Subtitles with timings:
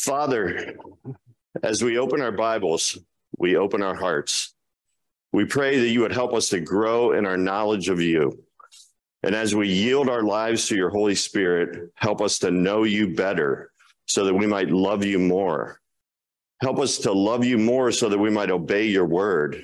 [0.00, 0.76] Father,
[1.62, 2.96] as we open our Bibles,
[3.36, 4.54] we open our hearts.
[5.30, 8.42] We pray that you would help us to grow in our knowledge of you.
[9.22, 13.14] And as we yield our lives to your Holy Spirit, help us to know you
[13.14, 13.72] better
[14.06, 15.82] so that we might love you more.
[16.62, 19.62] Help us to love you more so that we might obey your word.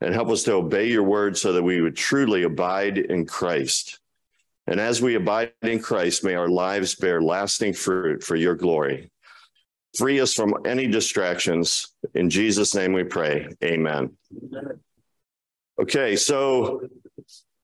[0.00, 4.00] And help us to obey your word so that we would truly abide in Christ.
[4.66, 9.10] And as we abide in Christ, may our lives bear lasting fruit for your glory.
[9.96, 11.88] Free us from any distractions.
[12.14, 13.48] In Jesus' name we pray.
[13.62, 14.10] Amen.
[15.80, 16.88] Okay, so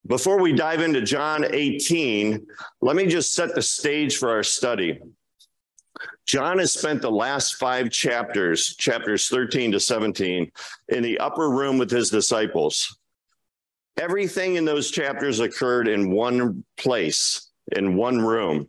[0.07, 2.47] before we dive into John 18,
[2.81, 5.01] let me just set the stage for our study.
[6.27, 10.51] John has spent the last five chapters, chapters 13 to 17,
[10.89, 12.97] in the upper room with his disciples.
[13.97, 18.69] Everything in those chapters occurred in one place, in one room.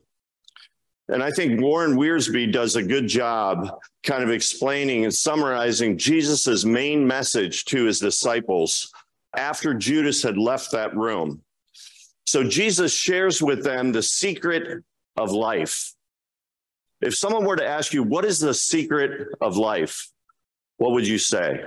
[1.12, 3.70] And I think Warren Wiersbe does a good job
[4.02, 8.94] kind of explaining and summarizing Jesus's main message to his disciples
[9.36, 11.42] after Judas had left that room.
[12.26, 14.86] So Jesus shares with them the secret
[15.17, 15.94] of life.
[17.02, 20.09] If someone were to ask you, what is the secret of life?
[20.78, 21.62] What would you say?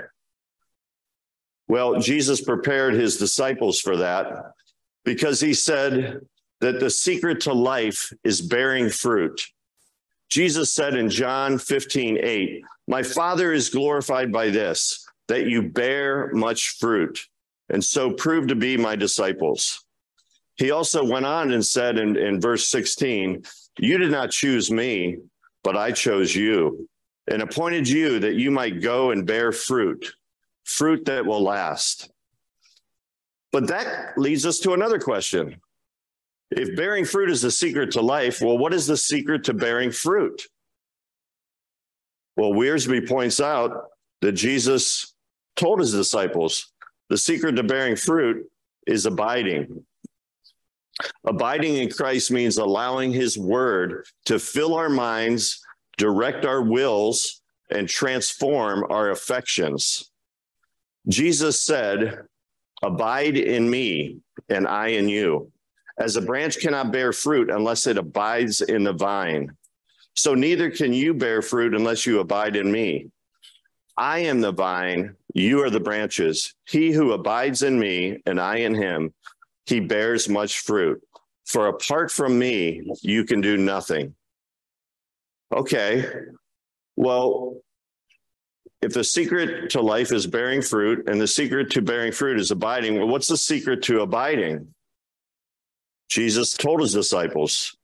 [1.69, 4.53] Well, Jesus prepared his disciples for that
[5.05, 6.22] because he said
[6.65, 9.48] that the secret to life is bearing fruit.
[10.31, 16.31] Jesus said in John 15, 8, My Father is glorified by this, that you bear
[16.33, 17.29] much fruit
[17.69, 19.84] and so prove to be my disciples.
[20.56, 23.44] He also went on and said in, in verse 16,
[23.78, 25.19] You did not choose me,
[25.62, 26.88] but I chose you
[27.27, 30.15] and appointed you that you might go and bear fruit,
[30.65, 32.11] fruit that will last.
[33.53, 35.61] But that leads us to another question.
[36.50, 39.91] If bearing fruit is the secret to life, well, what is the secret to bearing
[39.91, 40.43] fruit?
[42.37, 43.88] Well, Wiersbe points out
[44.21, 45.15] that Jesus
[45.56, 46.72] told his disciples,
[47.09, 48.50] the secret to bearing fruit
[48.87, 49.84] is abiding.
[51.25, 55.65] Abiding in Christ means allowing his word to fill our minds,
[55.97, 60.11] direct our wills, and transform our affections.
[61.09, 62.26] Jesus said,
[62.82, 64.19] Abide in me,
[64.49, 65.50] and I in you.
[65.99, 69.56] As a branch cannot bear fruit unless it abides in the vine,
[70.15, 73.10] so neither can you bear fruit unless you abide in me.
[73.97, 76.55] I am the vine, you are the branches.
[76.69, 79.15] He who abides in me and I in him,
[79.66, 81.00] he bears much fruit.
[81.47, 84.15] For apart from me, you can do nothing.
[85.55, 86.06] Okay.
[86.97, 87.61] Well,
[88.82, 92.50] if the secret to life is bearing fruit and the secret to bearing fruit is
[92.50, 94.74] abiding, well, what's the secret to abiding?
[96.09, 97.76] Jesus told his disciples,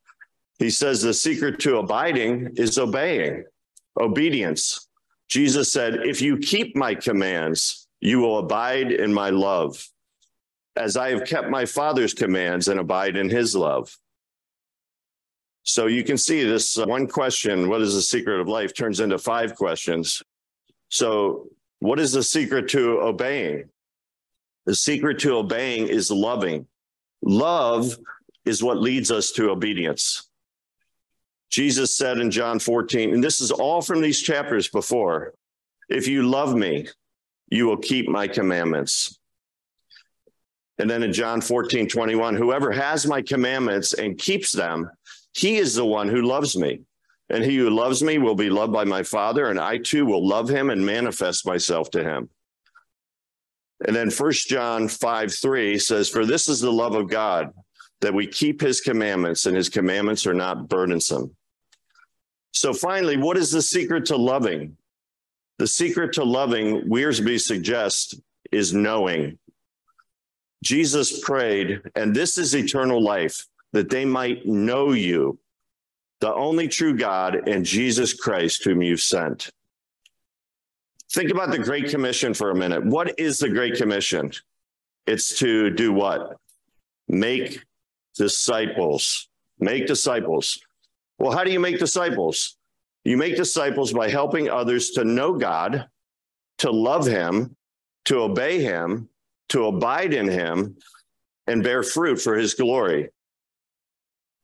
[0.58, 3.44] he says the secret to abiding is obeying,
[3.98, 4.88] obedience.
[5.28, 9.82] Jesus said, If you keep my commands, you will abide in my love,
[10.76, 13.96] as I have kept my Father's commands and abide in his love.
[15.62, 19.00] So you can see this uh, one question, what is the secret of life, turns
[19.00, 20.22] into five questions.
[20.88, 21.48] So,
[21.78, 23.70] what is the secret to obeying?
[24.66, 26.66] The secret to obeying is loving.
[27.22, 27.96] Love
[28.44, 30.28] is what leads us to obedience.
[31.50, 35.34] Jesus said in John 14, and this is all from these chapters before
[35.88, 36.86] if you love me,
[37.50, 39.18] you will keep my commandments.
[40.78, 44.88] And then in John 14, 21, whoever has my commandments and keeps them,
[45.34, 46.82] he is the one who loves me.
[47.28, 50.26] And he who loves me will be loved by my Father, and I too will
[50.26, 52.28] love him and manifest myself to him.
[53.86, 57.52] And then First John 5 3 says, For this is the love of God,
[58.00, 61.34] that we keep his commandments, and his commandments are not burdensome.
[62.52, 64.76] So finally, what is the secret to loving?
[65.58, 68.18] The secret to loving, Wiersbe suggests,
[68.50, 69.38] is knowing.
[70.62, 75.38] Jesus prayed, and this is eternal life, that they might know you,
[76.20, 79.50] the only true God, and Jesus Christ, whom you've sent.
[81.12, 82.84] Think about the Great Commission for a minute.
[82.86, 84.30] What is the Great Commission?
[85.08, 86.36] It's to do what?
[87.08, 87.64] Make
[88.14, 89.28] disciples.
[89.58, 90.60] Make disciples.
[91.18, 92.56] Well, how do you make disciples?
[93.02, 95.88] You make disciples by helping others to know God,
[96.58, 97.56] to love Him,
[98.04, 99.08] to obey Him,
[99.48, 100.76] to abide in Him,
[101.48, 103.08] and bear fruit for His glory.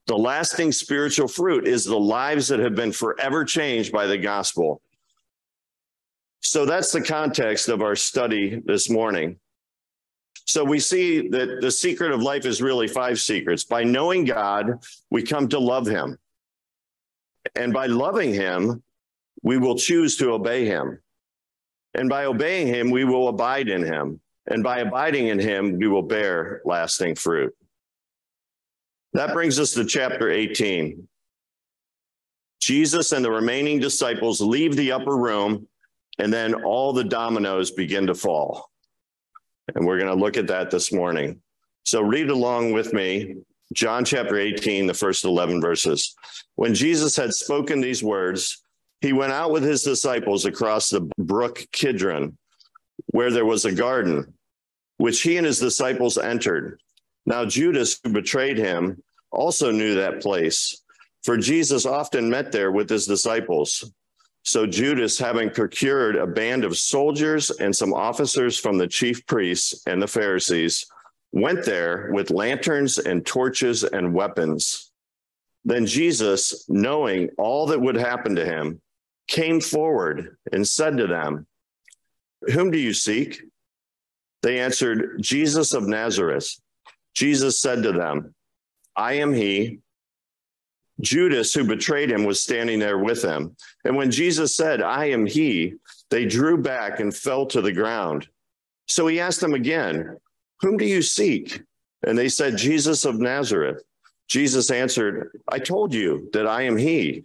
[0.06, 4.80] The lasting spiritual fruit is the lives that have been forever changed by the gospel.
[6.40, 9.38] So that's the context of our study this morning.
[10.46, 13.64] So we see that the secret of life is really five secrets.
[13.64, 16.18] By knowing God, we come to love him.
[17.56, 18.82] And by loving him,
[19.42, 21.00] we will choose to obey him.
[21.94, 24.20] And by obeying him, we will abide in him.
[24.46, 27.54] And by abiding in him, we will bear lasting fruit.
[29.14, 31.08] That brings us to chapter 18.
[32.60, 35.66] Jesus and the remaining disciples leave the upper room,
[36.18, 38.70] and then all the dominoes begin to fall.
[39.74, 41.40] And we're going to look at that this morning.
[41.84, 43.36] So read along with me,
[43.72, 46.14] John chapter 18, the first 11 verses.
[46.54, 48.62] When Jesus had spoken these words,
[49.00, 52.36] he went out with his disciples across the brook Kidron,
[53.06, 54.34] where there was a garden,
[54.96, 56.80] which he and his disciples entered.
[57.26, 60.82] Now, Judas, who betrayed him, also knew that place,
[61.24, 63.92] for Jesus often met there with his disciples.
[64.46, 69.82] So Judas, having procured a band of soldiers and some officers from the chief priests
[69.88, 70.86] and the Pharisees,
[71.32, 74.92] went there with lanterns and torches and weapons.
[75.64, 78.80] Then Jesus, knowing all that would happen to him,
[79.26, 81.48] came forward and said to them,
[82.52, 83.42] Whom do you seek?
[84.42, 86.54] They answered, Jesus of Nazareth.
[87.16, 88.32] Jesus said to them,
[88.94, 89.80] I am he.
[91.00, 93.54] Judas, who betrayed him, was standing there with him.
[93.84, 95.74] And when Jesus said, I am he,
[96.10, 98.28] they drew back and fell to the ground.
[98.86, 100.16] So he asked them again,
[100.60, 101.62] Whom do you seek?
[102.06, 103.82] And they said, Jesus of Nazareth.
[104.28, 107.24] Jesus answered, I told you that I am he.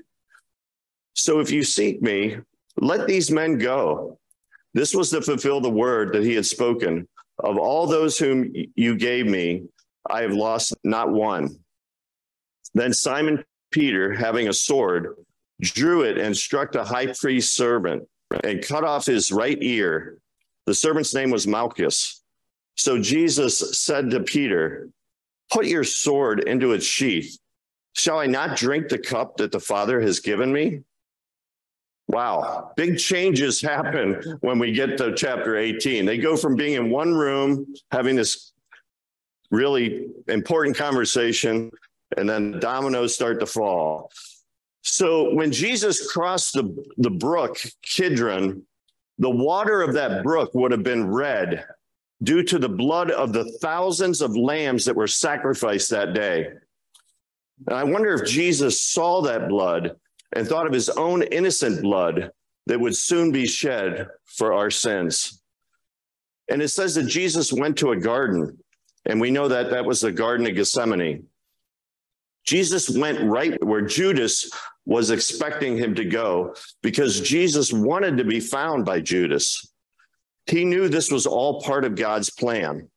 [1.14, 2.38] So if you seek me,
[2.78, 4.20] let these men go.
[4.74, 7.08] This was to fulfill the word that he had spoken.
[7.40, 9.64] Of all those whom you gave me,
[10.10, 11.58] I have lost not one.
[12.74, 15.16] Then Simon Peter, having a sword,
[15.62, 18.08] drew it and struck the high priest's servant
[18.44, 20.18] and cut off his right ear.
[20.66, 22.22] The servant's name was Malchus.
[22.76, 24.90] So Jesus said to Peter,
[25.52, 27.38] Put your sword into its sheath.
[27.94, 30.82] Shall I not drink the cup that the Father has given me?
[32.08, 36.06] Wow, big changes happen when we get to chapter 18.
[36.06, 38.52] They go from being in one room, having this
[39.50, 41.72] really important conversation,
[42.18, 44.12] and then dominoes start to fall.
[44.84, 48.64] So when Jesus crossed the, the brook, Kidron,
[49.20, 51.66] the water of that brook would have been red
[52.24, 56.48] due to the blood of the thousands of lambs that were sacrificed that day.
[57.68, 59.96] And I wonder if Jesus saw that blood
[60.34, 62.32] and thought of his own innocent blood
[62.66, 65.42] that would soon be shed for our sins.
[66.50, 68.58] And it says that Jesus went to a garden,
[69.06, 71.26] and we know that that was the Garden of Gethsemane.
[72.52, 74.52] Jesus went right where Judas
[74.86, 76.54] was expecting him to go
[76.84, 79.74] because Jesus wanted to be found by Judas.
[80.48, 82.90] He knew this was all part of God's plan.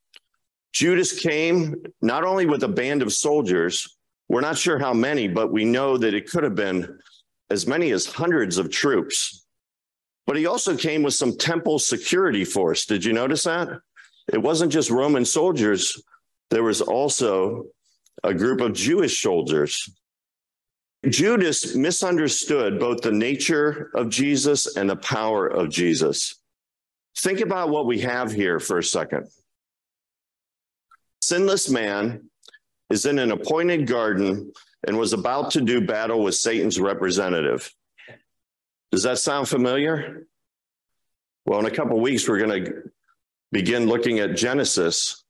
[0.72, 3.96] Judas came not only with a band of soldiers,
[4.28, 6.98] we're not sure how many, but we know that it could have been
[7.48, 9.46] as many as hundreds of troops.
[10.26, 12.86] But he also came with some temple security force.
[12.86, 13.68] Did you notice that?
[14.32, 16.02] It wasn't just Roman soldiers,
[16.50, 17.66] there was also
[18.24, 19.88] a group of Jewish soldiers.
[21.06, 26.40] Judas misunderstood both the nature of Jesus and the power of Jesus.
[27.18, 29.28] Think about what we have here for a second.
[31.20, 32.30] Sinless man
[32.88, 34.52] is in an appointed garden
[34.86, 37.70] and was about to do battle with Satan's representative.
[38.90, 40.26] Does that sound familiar?
[41.44, 42.90] Well, in a couple weeks, we're going to
[43.52, 45.24] begin looking at Genesis,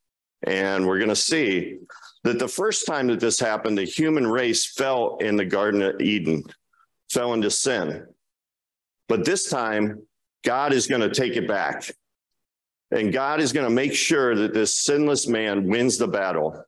[0.47, 1.79] and we're going to see
[2.25, 6.01] that the first time that this happened, the human race fell in the Garden of
[6.01, 6.43] Eden,
[7.11, 8.07] fell into sin.
[9.09, 10.03] But this time,
[10.43, 11.91] God is going to take it back.
[12.91, 16.65] And God is going to make sure that this sinless man wins the battle.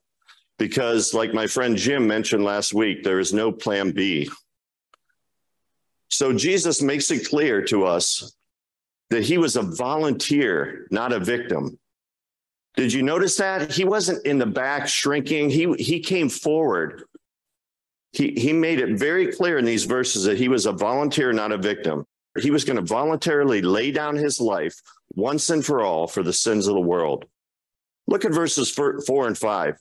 [0.58, 4.30] Because, like my friend Jim mentioned last week, there is no plan B.
[6.08, 8.34] So Jesus makes it clear to us
[9.10, 11.78] that he was a volunteer, not a victim.
[12.76, 13.72] Did you notice that?
[13.72, 15.50] He wasn't in the back shrinking.
[15.50, 17.04] He, he came forward.
[18.12, 21.52] He, he made it very clear in these verses that he was a volunteer, not
[21.52, 22.06] a victim.
[22.38, 24.74] He was going to voluntarily lay down his life
[25.14, 27.24] once and for all for the sins of the world.
[28.06, 29.78] Look at verses four, four and five.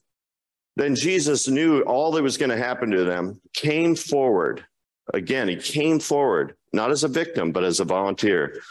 [0.78, 4.66] Then Jesus knew all that was going to happen to them, came forward,
[5.14, 8.62] Again, he came forward, not as a victim, but as a volunteer.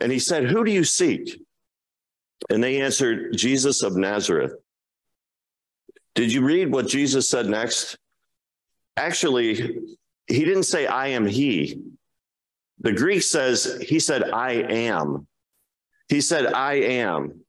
[0.00, 1.40] And he said, Who do you seek?
[2.50, 4.54] And they answered, Jesus of Nazareth.
[6.14, 7.98] Did you read what Jesus said next?
[8.96, 9.78] Actually,
[10.26, 11.80] he didn't say, I am he.
[12.80, 15.26] The Greek says, he said, I am.
[16.08, 17.40] He said, I am.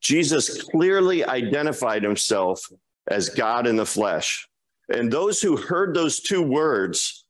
[0.00, 2.64] Jesus clearly identified himself
[3.08, 4.48] as God in the flesh.
[4.88, 7.24] And those who heard those two words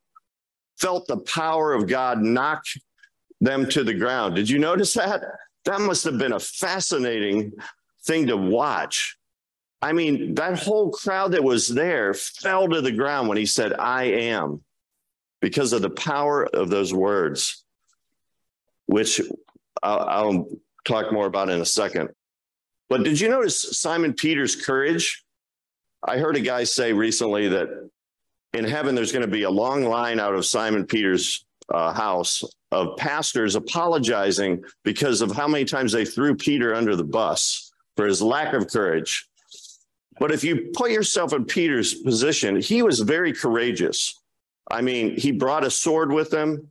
[0.77, 2.65] felt the power of God knock
[3.41, 4.35] them to the ground.
[4.35, 5.23] Did you notice that?
[5.69, 7.53] That must have been a fascinating
[8.03, 9.19] thing to watch.
[9.83, 13.75] I mean, that whole crowd that was there fell to the ground when he said,
[13.75, 14.63] I am,
[15.43, 17.67] because of the power of those words,
[18.87, 19.21] which
[19.83, 20.49] I'll, I'll
[20.87, 22.09] talk more about in a second.
[22.89, 25.23] But did you notice Simon Peter's courage?
[26.03, 27.69] I heard a guy say recently that
[28.55, 32.43] in heaven there's going to be a long line out of Simon Peter's uh, house
[32.71, 38.07] of pastors apologizing because of how many times they threw Peter under the bus for
[38.07, 39.27] his lack of courage.
[40.21, 44.21] But if you put yourself in Peter's position, he was very courageous.
[44.71, 46.71] I mean, he brought a sword with him.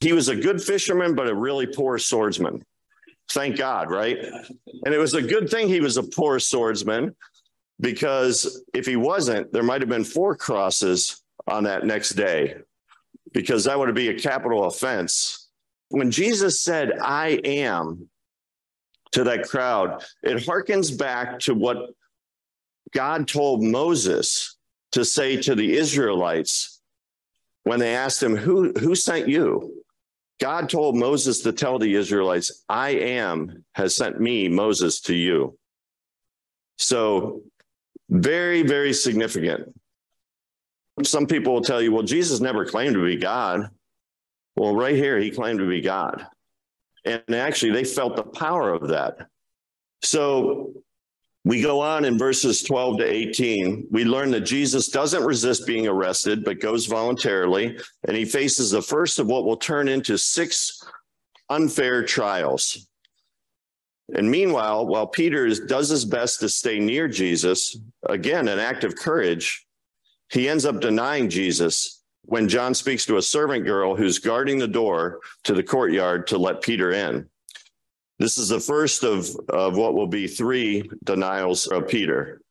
[0.00, 2.64] He was a good fisherman, but a really poor swordsman.
[3.30, 4.18] Thank God, right?
[4.84, 7.14] And it was a good thing he was a poor swordsman
[7.78, 12.56] because if he wasn't, there might have been four crosses on that next day
[13.32, 15.48] because that would be a capital offense.
[15.88, 18.08] When Jesus said, I am
[19.12, 21.90] to that crowd, it harkens back to what
[22.92, 24.56] God told Moses
[24.92, 26.80] to say to the Israelites
[27.64, 29.84] when they asked him, Who, who sent you?
[30.40, 35.58] God told Moses to tell the Israelites, I am has sent me, Moses, to you.
[36.78, 37.42] So,
[38.08, 39.74] very, very significant.
[41.02, 43.70] Some people will tell you, well, Jesus never claimed to be God.
[44.56, 46.26] Well, right here, he claimed to be God.
[47.04, 49.28] And actually, they felt the power of that.
[50.02, 50.72] So,
[51.44, 53.88] we go on in verses 12 to 18.
[53.90, 58.82] We learn that Jesus doesn't resist being arrested, but goes voluntarily, and he faces the
[58.82, 60.82] first of what will turn into six
[61.48, 62.88] unfair trials.
[64.14, 68.96] And meanwhile, while Peter does his best to stay near Jesus, again, an act of
[68.96, 69.66] courage,
[70.30, 74.68] he ends up denying Jesus when John speaks to a servant girl who's guarding the
[74.68, 77.28] door to the courtyard to let Peter in.
[78.18, 82.42] This is the first of, of what will be three denials of Peter.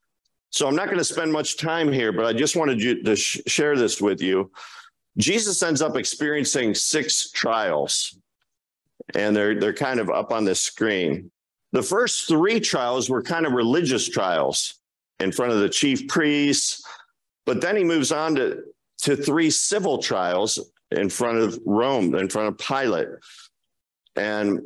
[0.50, 3.14] So I'm not going to spend much time here, but I just wanted you to
[3.14, 4.50] sh- share this with you.
[5.18, 8.18] Jesus ends up experiencing six trials,
[9.14, 11.30] and they're they're kind of up on the screen.
[11.72, 14.80] The first three trials were kind of religious trials
[15.20, 16.82] in front of the chief priests,
[17.48, 18.62] but then he moves on to
[18.98, 20.58] to three civil trials
[20.90, 23.08] in front of Rome, in front of Pilate.
[24.16, 24.60] And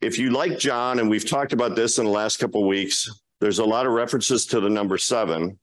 [0.00, 3.08] if you like John, and we've talked about this in the last couple of weeks,
[3.40, 5.56] there's a lot of references to the number seven.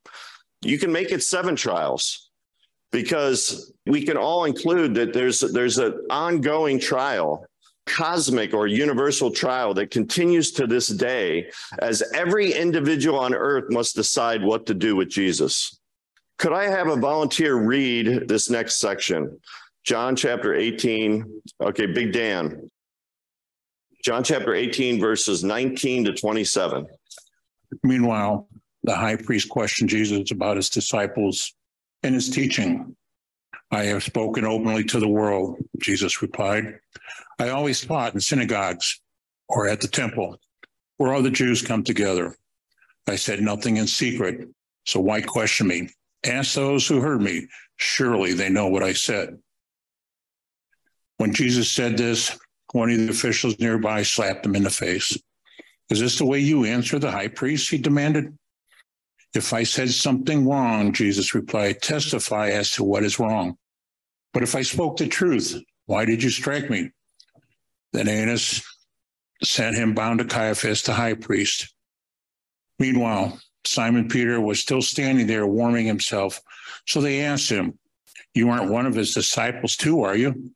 [0.62, 2.30] You can make it seven trials
[2.94, 7.46] because we can all include that there's there's an ongoing trial
[7.86, 13.96] cosmic or universal trial that continues to this day as every individual on earth must
[13.96, 15.78] decide what to do with Jesus.
[16.38, 19.40] Could I have a volunteer read this next section?
[19.84, 21.42] John chapter 18.
[21.62, 22.70] Okay, Big Dan.
[24.04, 26.86] John chapter 18, verses 19 to 27.
[27.84, 28.48] Meanwhile,
[28.84, 31.54] the high priest questioned Jesus about his disciples
[32.04, 32.96] and his teaching.
[33.72, 36.80] I have spoken openly to the world, Jesus replied.
[37.40, 39.02] I always taught in synagogues
[39.50, 40.38] or at the temple
[40.98, 42.36] where all the Jews come together.
[43.08, 44.48] I said nothing in secret,
[44.86, 45.90] so why question me?
[46.24, 47.48] Ask those who heard me.
[47.76, 49.38] Surely they know what I said.
[51.18, 52.38] When Jesus said this,
[52.74, 55.18] one of the officials nearby slapped him in the face.
[55.90, 57.70] Is this the way you answer the high priest?
[57.70, 58.38] He demanded.
[59.34, 63.58] If I said something wrong, Jesus replied, testify as to what is wrong.
[64.34, 66.92] But if I spoke the truth, why did you strike me?
[67.94, 68.64] Then Annas
[69.44, 71.74] sent him bound to Caiaphas, the high priest.
[72.80, 76.42] Meanwhile, Simon Peter was still standing there warming himself.
[76.86, 77.78] So they asked him,
[78.34, 80.52] You aren't one of his disciples, too, are you?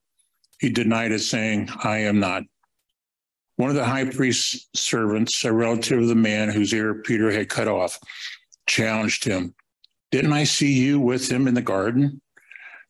[0.59, 2.43] He denied it, saying, I am not.
[3.57, 7.49] One of the high priest's servants, a relative of the man whose ear Peter had
[7.49, 7.99] cut off,
[8.65, 9.53] challenged him.
[10.11, 12.21] Didn't I see you with him in the garden?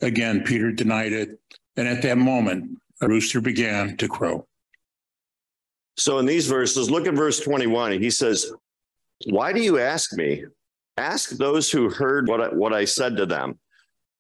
[0.02, 1.40] Again, Peter denied it.
[1.78, 4.48] And at that moment, a rooster began to crow.
[5.98, 8.02] So in these verses, look at verse 21.
[8.02, 8.52] He says,
[9.30, 10.46] Why do you ask me?
[10.98, 13.60] Ask those who heard what I, what I said to them.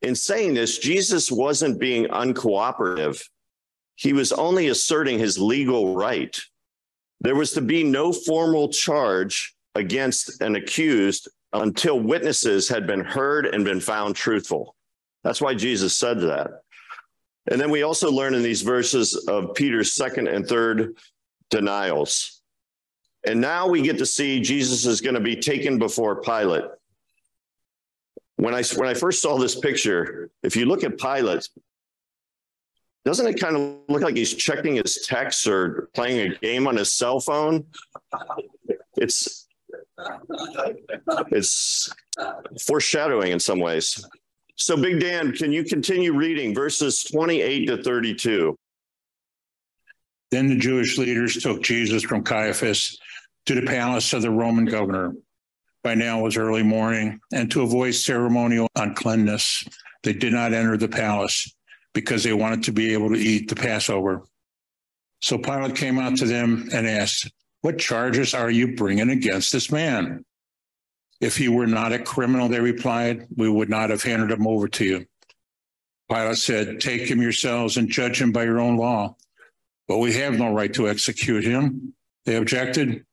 [0.02, 3.22] in saying this, Jesus wasn't being uncooperative.
[3.96, 6.40] He was only asserting his legal right.
[7.20, 13.46] There was to be no formal charge against an accused until witnesses had been heard
[13.46, 14.76] and been found truthful.
[15.24, 16.50] That's why Jesus said that.
[17.50, 20.98] And then we also learn in these verses of Peter's second and third
[21.50, 22.41] denials.
[23.26, 26.64] And now we get to see Jesus is going to be taken before Pilate.
[28.38, 31.48] When I when I first saw this picture, if you look at Pilate,
[33.06, 36.76] doesn't it kind of look like he's checking his texts or playing a game on
[36.76, 37.66] his cell phone?
[38.98, 39.48] It's
[41.32, 41.94] it's
[42.60, 44.04] foreshadowing in some ways.
[44.56, 48.56] So, Big Dan, can you continue reading verses 28 to 32?
[50.32, 52.98] Then the Jewish leaders took Jesus from Caiaphas
[53.46, 55.14] to the palace of the Roman governor.
[55.84, 59.66] By now it was early morning, and to avoid ceremonial uncleanness,
[60.04, 61.54] they did not enter the palace
[61.94, 64.24] because they wanted to be able to eat the Passover.
[65.22, 67.30] So Pilate came out to them and asked,
[67.62, 70.24] What charges are you bringing against this man?
[71.20, 74.68] If he were not a criminal, they replied, we would not have handed him over
[74.68, 75.06] to you.
[76.10, 79.16] Pilate said, Take him yourselves and judge him by your own law.
[79.88, 81.94] But we have no right to execute him.
[82.26, 83.06] They objected.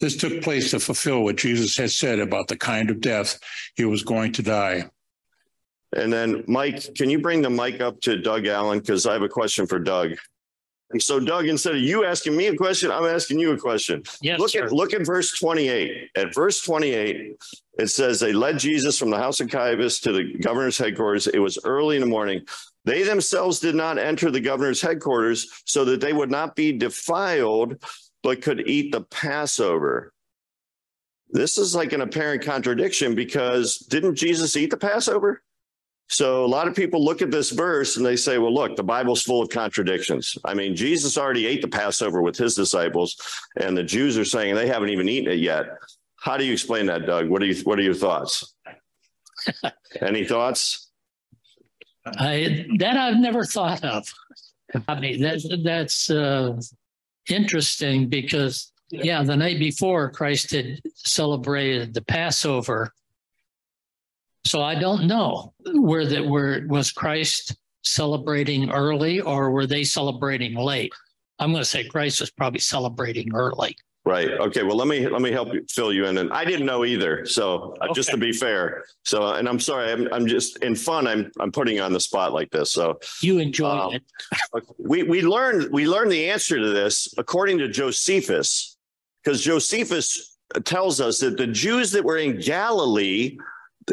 [0.00, 3.38] This took place to fulfill what Jesus had said about the kind of death
[3.76, 4.90] he was going to die.
[5.94, 8.78] And then, Mike, can you bring the mic up to Doug Allen?
[8.78, 10.12] Because I have a question for Doug.
[10.92, 14.02] And so, Doug, instead of you asking me a question, I'm asking you a question.
[14.22, 14.64] Yes, look sir.
[14.64, 16.10] at look at verse 28.
[16.16, 17.36] At verse 28,
[17.78, 21.28] it says they led Jesus from the house of Caiaphas to the governor's headquarters.
[21.28, 22.44] It was early in the morning.
[22.84, 27.82] They themselves did not enter the governor's headquarters so that they would not be defiled,
[28.22, 30.12] but could eat the Passover.
[31.30, 35.42] This is like an apparent contradiction because didn't Jesus eat the Passover?
[36.08, 38.82] So a lot of people look at this verse and they say, well, look, the
[38.82, 40.36] Bible's full of contradictions.
[40.44, 43.16] I mean, Jesus already ate the Passover with his disciples,
[43.56, 45.66] and the Jews are saying they haven't even eaten it yet.
[46.16, 47.28] How do you explain that, Doug?
[47.28, 48.54] What are you what are your thoughts?
[50.00, 50.89] Any thoughts?
[52.18, 54.12] I, that I've never thought of.
[54.88, 56.60] I mean, that's that's uh,
[57.28, 62.92] interesting because yeah, the night before Christ had celebrated the Passover.
[64.44, 70.54] So I don't know where that where was Christ celebrating early or were they celebrating
[70.54, 70.92] late?
[71.38, 73.76] I'm going to say Christ was probably celebrating early.
[74.06, 74.30] Right.
[74.30, 74.62] Okay.
[74.62, 76.16] Well, let me let me help you fill you in.
[76.18, 77.26] And I didn't know either.
[77.26, 78.84] So uh, just to be fair.
[79.04, 79.92] So, and I'm sorry.
[79.92, 81.06] I'm I'm just in fun.
[81.06, 82.72] I'm I'm putting you on the spot like this.
[82.72, 84.02] So You enjoy Um, it.
[84.78, 88.78] we we learned we learned the answer to this according to Josephus,
[89.22, 93.36] because Josephus tells us that the Jews that were in Galilee,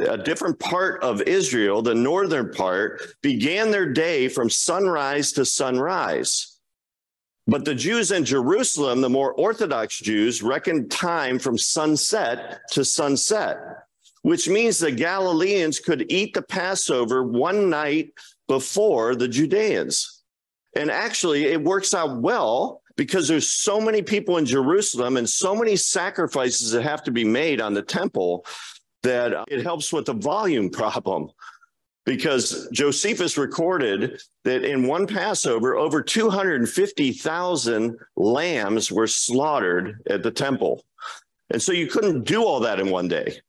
[0.08, 6.57] a different part of Israel, the northern part, began their day from sunrise to sunrise.
[7.48, 13.58] But the Jews in Jerusalem, the more Orthodox Jews, reckoned time from sunset to sunset,
[14.24, 18.12] which means the Galileans could eat the Passover one night
[18.50, 20.24] before the Judeans.
[20.76, 25.56] And actually, it works out well because there's so many people in Jerusalem and so
[25.56, 28.46] many sacrifices that have to be made on the temple
[29.04, 31.30] that it helps with the volume problem.
[32.08, 40.86] Because Josephus recorded that in one Passover, over 250,000 lambs were slaughtered at the temple.
[41.50, 43.42] And so you couldn't do all that in one day.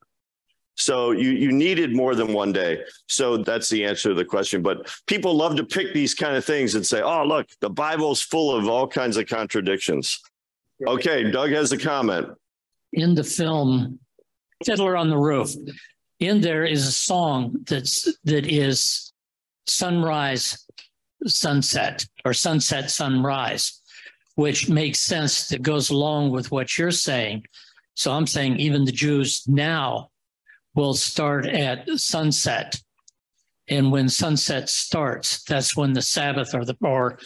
[0.75, 2.83] So you you needed more than one day.
[3.07, 4.61] So that's the answer to the question.
[4.61, 8.23] But people love to pick these kind of things and say, "Oh, look, the Bible's
[8.23, 10.21] full of all kinds of contradictions."
[10.85, 12.29] Okay, Doug has a comment.
[12.93, 13.99] in the film
[14.65, 15.51] Fiddler on the Roof,
[16.21, 19.13] in there is a song that's that is
[19.67, 20.67] sunrise,
[21.27, 23.81] sunset, or sunset, sunrise,
[24.35, 27.45] which makes sense that goes along with what you're saying.
[27.95, 30.11] So I'm saying even the Jews now
[30.75, 32.81] will start at sunset.
[33.69, 37.19] And when sunset starts, that's when the Sabbath or the or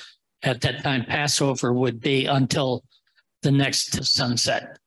[0.43, 2.83] at that time Passover would be until
[3.43, 4.79] the next sunset.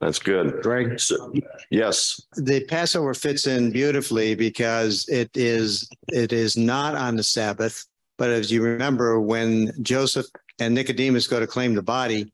[0.00, 0.62] That's good.
[0.62, 1.32] Greg, So,
[1.70, 2.20] yes.
[2.36, 7.86] the Passover fits in beautifully because it is it is not on the Sabbath,
[8.18, 10.26] but as you remember, when Joseph
[10.58, 12.30] and Nicodemus go to claim the body,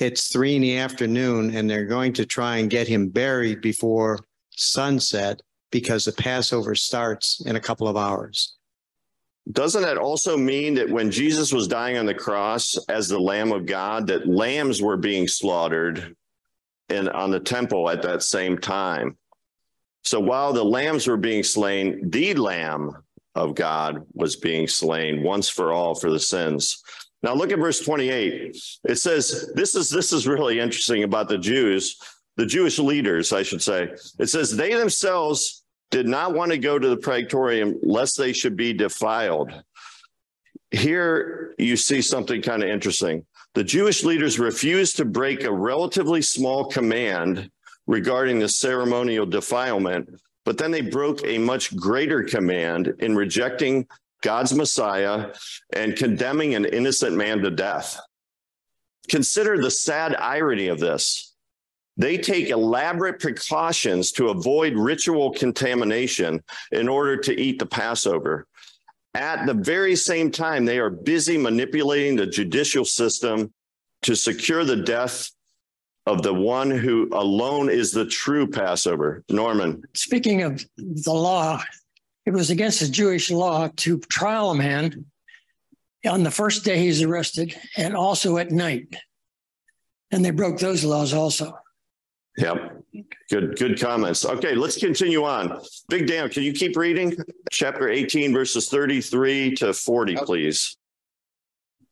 [0.00, 4.20] it's three in the afternoon, and they're going to try and get him buried before
[4.50, 5.40] sunset
[5.70, 8.56] because the Passover starts in a couple of hours.
[9.52, 13.52] Doesn't that also mean that when Jesus was dying on the cross as the Lamb
[13.52, 16.16] of God, that lambs were being slaughtered
[16.88, 19.16] in on the temple at that same time?
[20.04, 22.96] So while the lambs were being slain, the Lamb
[23.34, 26.82] of God was being slain once for all for the sins.
[27.22, 28.56] Now look at verse 28.
[28.84, 31.98] It says this is this is really interesting about the Jews,
[32.36, 33.94] the Jewish leaders, I should say.
[34.20, 38.56] It says they themselves did not want to go to the praetorium lest they should
[38.56, 39.52] be defiled.
[40.70, 43.24] Here you see something kind of interesting.
[43.56, 47.50] The Jewish leaders refused to break a relatively small command
[47.86, 53.86] regarding the ceremonial defilement, but then they broke a much greater command in rejecting
[54.20, 55.32] God's Messiah
[55.72, 57.98] and condemning an innocent man to death.
[59.08, 61.34] Consider the sad irony of this.
[61.96, 68.46] They take elaborate precautions to avoid ritual contamination in order to eat the Passover.
[69.16, 73.50] At the very same time, they are busy manipulating the judicial system
[74.02, 75.30] to secure the death
[76.04, 79.24] of the one who alone is the true Passover.
[79.30, 79.82] Norman.
[79.94, 81.62] Speaking of the law,
[82.26, 85.06] it was against the Jewish law to trial a man
[86.06, 88.94] on the first day he's arrested and also at night.
[90.10, 91.58] And they broke those laws also.
[92.36, 92.82] Yep.
[93.30, 94.24] Good, good comments.
[94.24, 95.60] Okay, let's continue on.
[95.88, 97.16] Big Dan, can you keep reading?
[97.50, 100.76] Chapter 18, verses 33 to 40, please.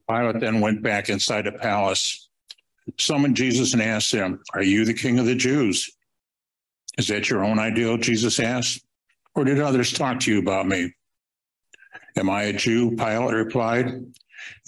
[0.08, 2.28] Pilate then went back inside the palace,
[2.98, 5.90] summoned Jesus, and asked him, Are you the king of the Jews?
[6.98, 7.96] Is that your own ideal?
[7.96, 8.84] Jesus asked.
[9.34, 10.92] Or did others talk to you about me?
[12.16, 12.94] Am I a Jew?
[12.96, 14.04] Pilate replied.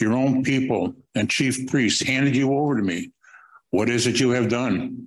[0.01, 3.12] Your own people and chief priests handed you over to me.
[3.71, 5.07] What is it you have done?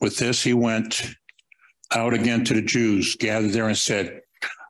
[0.00, 1.14] With this, he went
[1.92, 4.20] out again to the Jews, gathered there, and said,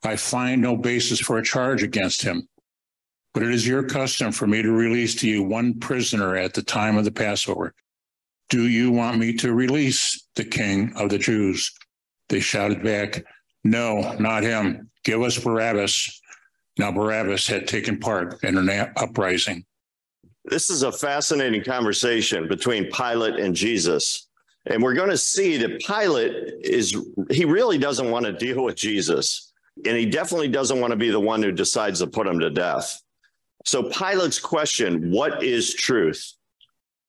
[0.05, 2.47] I find no basis for a charge against him.
[3.33, 6.63] But it is your custom for me to release to you one prisoner at the
[6.63, 7.75] time of the Passover.
[8.51, 11.73] Do you want me to release the king of the Jews?
[12.29, 13.25] They shouted back,
[13.65, 14.91] No, not him.
[15.03, 16.21] Give us Barabbas.
[16.79, 19.65] Now, Barabbas had taken part in an uprising.
[20.45, 24.29] This is a fascinating conversation between Pilate and Jesus.
[24.67, 26.97] And we're going to see that Pilate is,
[27.31, 29.53] he really doesn't want to deal with Jesus.
[29.85, 32.51] And he definitely doesn't want to be the one who decides to put him to
[32.51, 33.01] death.
[33.65, 36.35] So Pilate's question, what is truth?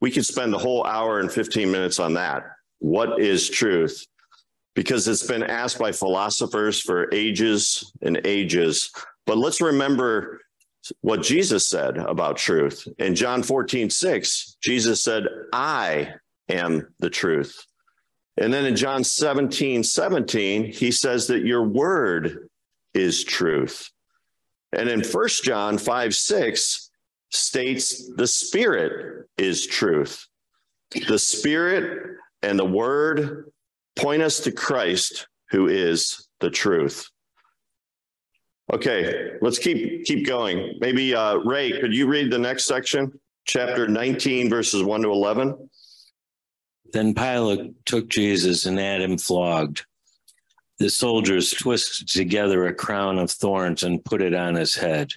[0.02, 2.44] We could spend the whole hour and 15 minutes on that.
[2.80, 4.06] What is truth?
[4.74, 8.92] Because it's been asked by philosophers for ages and ages.
[9.26, 10.42] But let's remember
[11.02, 12.88] what Jesus said about truth.
[13.00, 16.14] In John 14, 6, Jesus said, I
[16.50, 17.66] am the truth.
[18.38, 22.50] And then in John 17, 17, he says that your word
[22.94, 23.90] is truth.
[24.74, 26.92] And in First John 5, 6
[27.32, 30.28] states the spirit is truth.
[31.08, 33.52] The spirit and the word
[33.96, 37.10] point us to Christ, who is the truth.
[38.74, 40.78] Okay, let's keep keep going.
[40.80, 43.12] Maybe uh, Ray, could you read the next section,
[43.46, 45.70] chapter 19, verses 1 to 11?
[46.94, 49.86] Then Pilate took Jesus and had him flogged.
[50.78, 55.12] The soldiers twisted together a crown of thorns and put it on his head.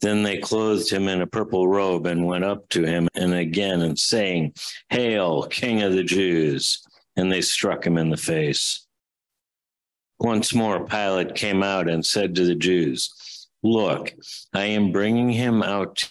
[0.00, 3.82] Then they clothed him in a purple robe and went up to him and again
[3.82, 4.54] and saying,
[4.90, 6.82] Hail, King of the Jews!
[7.16, 8.86] And they struck him in the face.
[10.18, 14.14] Once more, Pilate came out and said to the Jews, Look,
[14.52, 16.10] I am bringing him out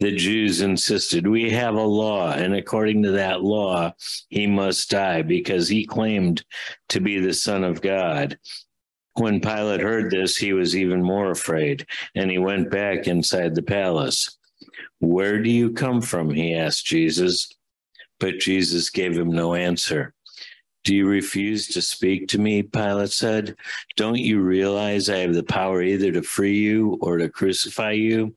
[0.00, 3.92] the Jews insisted, We have a law, and according to that law,
[4.28, 6.44] he must die because he claimed
[6.90, 8.38] to be the Son of God.
[9.14, 13.62] When Pilate heard this, he was even more afraid, and he went back inside the
[13.62, 14.38] palace.
[15.00, 16.30] Where do you come from?
[16.30, 17.48] He asked Jesus.
[18.20, 20.14] But Jesus gave him no answer.
[20.84, 22.62] Do you refuse to speak to me?
[22.62, 23.56] Pilate said.
[23.96, 28.34] Don't you realize I have the power either to free you or to crucify you?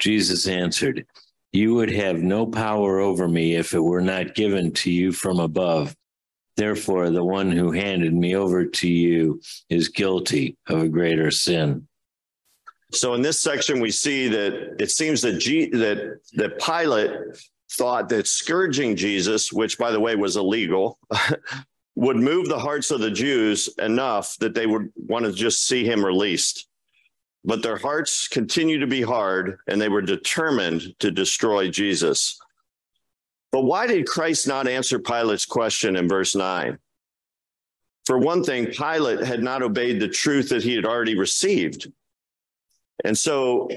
[0.00, 1.06] Jesus answered,
[1.52, 5.38] You would have no power over me if it were not given to you from
[5.38, 5.94] above.
[6.56, 11.86] Therefore, the one who handed me over to you is guilty of a greater sin.
[12.92, 17.10] So in this section, we see that it seems that G, that that Pilate
[17.72, 20.98] thought that scourging Jesus, which by the way was illegal,
[21.94, 25.84] would move the hearts of the Jews enough that they would want to just see
[25.84, 26.66] him released.
[27.44, 32.38] But their hearts continued to be hard, and they were determined to destroy Jesus.
[33.52, 36.78] But why did Christ not answer Pilate's question in verse 9?
[38.04, 41.90] For one thing, Pilate had not obeyed the truth that he had already received.
[43.04, 43.68] And so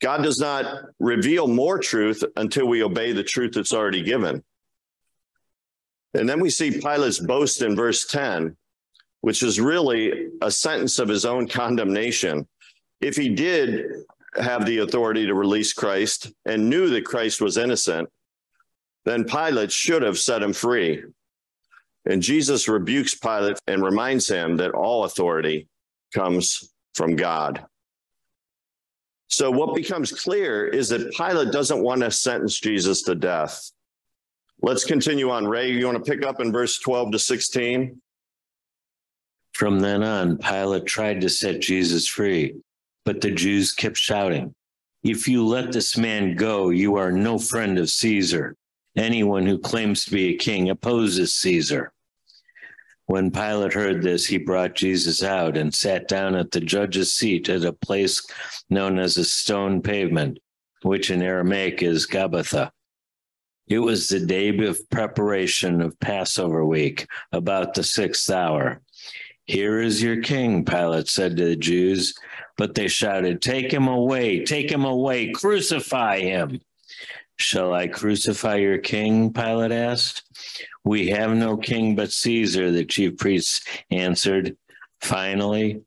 [0.00, 4.42] God does not reveal more truth until we obey the truth that's already given.
[6.14, 8.56] And then we see Pilate's boast in verse 10,
[9.20, 12.46] which is really a sentence of his own condemnation.
[13.00, 14.04] If he did
[14.36, 18.08] have the authority to release Christ and knew that Christ was innocent,
[19.04, 21.02] then Pilate should have set him free.
[22.04, 25.68] And Jesus rebukes Pilate and reminds him that all authority
[26.14, 27.64] comes from God.
[29.28, 33.70] So, what becomes clear is that Pilate doesn't want to sentence Jesus to death.
[34.62, 35.46] Let's continue on.
[35.46, 38.00] Ray, you want to pick up in verse 12 to 16?
[39.52, 42.54] From then on, Pilate tried to set Jesus free,
[43.06, 44.54] but the Jews kept shouting,
[45.02, 48.56] If you let this man go, you are no friend of Caesar.
[48.96, 51.92] Anyone who claims to be a king opposes Caesar.
[53.06, 57.48] When Pilate heard this, he brought Jesus out and sat down at the judge's seat
[57.48, 58.26] at a place
[58.68, 60.40] known as a stone pavement,
[60.82, 62.72] which in Aramaic is Gabbatha.
[63.68, 68.82] It was the day of preparation of Passover week, about the sixth hour.
[69.44, 72.14] Here is your king, Pilate said to the Jews,
[72.56, 76.60] but they shouted, Take him away, take him away, crucify him.
[77.38, 79.32] Shall I crucify your king?
[79.32, 80.22] Pilate asked.
[80.84, 84.56] We have no king but Caesar, the chief priests answered.
[85.00, 85.82] Finally,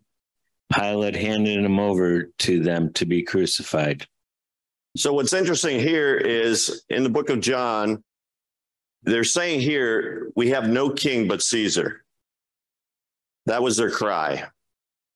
[0.72, 4.06] Pilate handed him over to them to be crucified.
[4.96, 8.04] So, what's interesting here is in the book of John,
[9.04, 12.04] they're saying here, we have no king but Caesar.
[13.46, 14.46] That was their cry.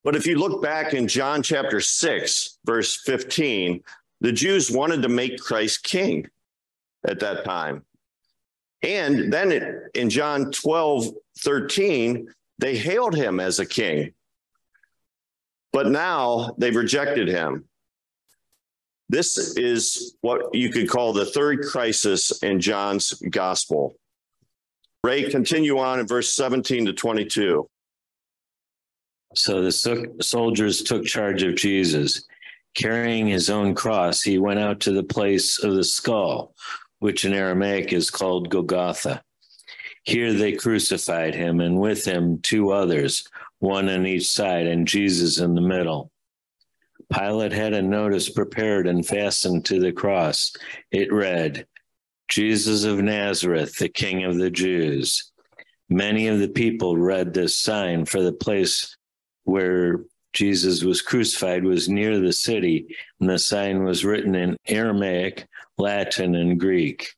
[0.04, 3.82] But if you look back in John chapter 6, verse 15,
[4.20, 6.28] the Jews wanted to make Christ king
[7.06, 7.84] at that time.
[8.82, 11.06] And then in John 12,
[11.38, 14.12] 13, they hailed him as a king.
[15.72, 17.64] But now they've rejected him.
[19.08, 23.96] This is what you could call the third crisis in John's gospel.
[25.02, 27.68] Ray, continue on in verse 17 to 22.
[29.34, 32.26] So the soldiers took charge of Jesus.
[32.74, 36.54] Carrying his own cross, he went out to the place of the skull,
[36.98, 39.22] which in Aramaic is called Golgotha.
[40.02, 43.26] Here they crucified him, and with him two others,
[43.60, 46.10] one on each side, and Jesus in the middle.
[47.12, 50.52] Pilate had a notice prepared and fastened to the cross.
[50.90, 51.66] It read,
[52.28, 55.30] Jesus of Nazareth, the King of the Jews.
[55.88, 58.96] Many of the people read this sign, for the place
[59.44, 62.86] where Jesus was crucified was near the city,
[63.20, 65.46] and the sign was written in Aramaic,
[65.78, 67.14] Latin, and Greek.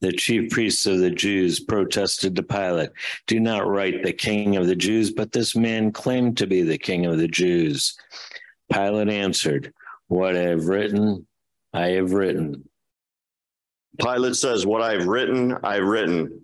[0.00, 2.90] The chief priests of the Jews protested to Pilate,
[3.26, 6.78] Do not write the king of the Jews, but this man claimed to be the
[6.78, 7.98] king of the Jews.
[8.72, 9.72] Pilate answered,
[10.06, 11.26] What I have written,
[11.72, 12.68] I have written.
[14.00, 16.42] Pilate says, What I've written, I've written.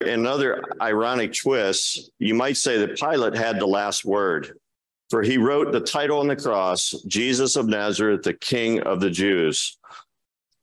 [0.00, 4.58] Another ironic twist, you might say that Pilate had the last word,
[5.10, 9.10] for he wrote the title on the cross Jesus of Nazareth, the King of the
[9.10, 9.76] Jews.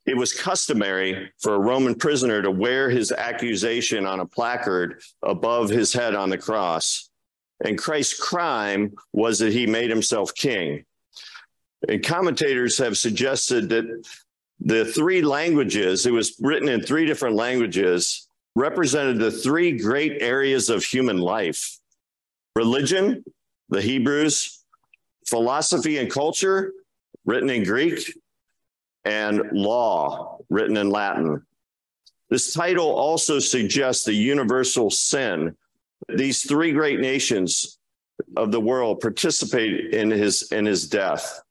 [0.05, 5.69] It was customary for a Roman prisoner to wear his accusation on a placard above
[5.69, 7.09] his head on the cross.
[7.63, 10.85] And Christ's crime was that he made himself king.
[11.89, 14.05] And commentators have suggested that
[14.59, 18.24] the three languages, it was written in three different languages,
[18.55, 21.77] represented the three great areas of human life
[22.55, 23.23] religion,
[23.69, 24.63] the Hebrews,
[25.27, 26.71] philosophy and culture,
[27.25, 28.17] written in Greek,
[29.03, 31.45] and law, written in Latin.
[32.29, 35.55] This title also suggests the universal sin.
[36.07, 37.77] These three great nations
[38.37, 41.41] of the world participate in his, in his death.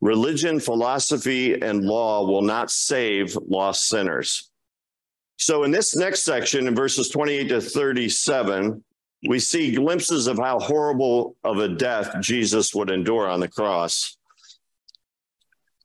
[0.00, 4.50] Religion, philosophy, and law will not save lost sinners.
[5.38, 8.82] So in this next section, in verses 28 to 37,
[9.28, 14.16] we see glimpses of how horrible of a death Jesus would endure on the cross.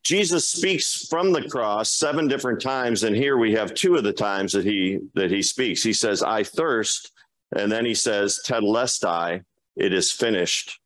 [0.04, 4.14] Jesus speaks from the cross seven different times, and here we have two of the
[4.14, 5.84] times that he that he speaks.
[5.84, 7.12] He says, "I thirst,"
[7.56, 9.44] and then he says, "Tetelestai,"
[9.76, 10.80] it is finished.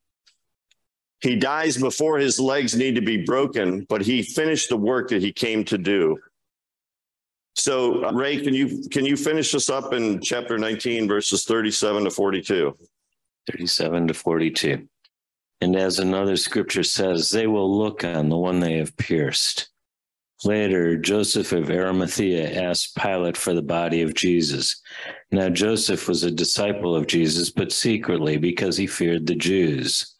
[1.21, 5.21] He dies before his legs need to be broken, but he finished the work that
[5.21, 6.19] he came to do.
[7.65, 12.11] So, Ray, can you can you finish us up in chapter 19, verses 37 to
[12.11, 12.77] 42?
[13.49, 14.87] 37 to 42.
[15.61, 19.69] And as another scripture says, they will look on the one they have pierced.
[20.43, 24.79] Later, Joseph of Arimathea asked Pilate for the body of Jesus.
[25.31, 30.13] Now, Joseph was a disciple of Jesus, but secretly because he feared the Jews.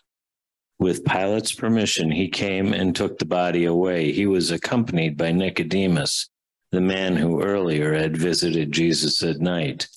[0.80, 4.12] With Pilate's permission, he came and took the body away.
[4.14, 6.28] He was accompanied by Nicodemus,
[6.76, 9.88] the man who earlier had visited Jesus at night.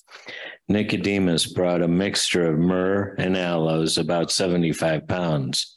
[0.69, 5.75] Nicodemus brought a mixture of myrrh and aloes, about 75 pounds.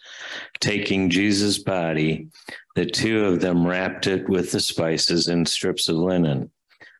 [0.60, 2.28] Taking Jesus' body,
[2.76, 6.52] the two of them wrapped it with the spices in strips of linen.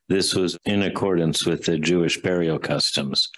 [0.08, 3.30] This was in accordance with the Jewish burial customs.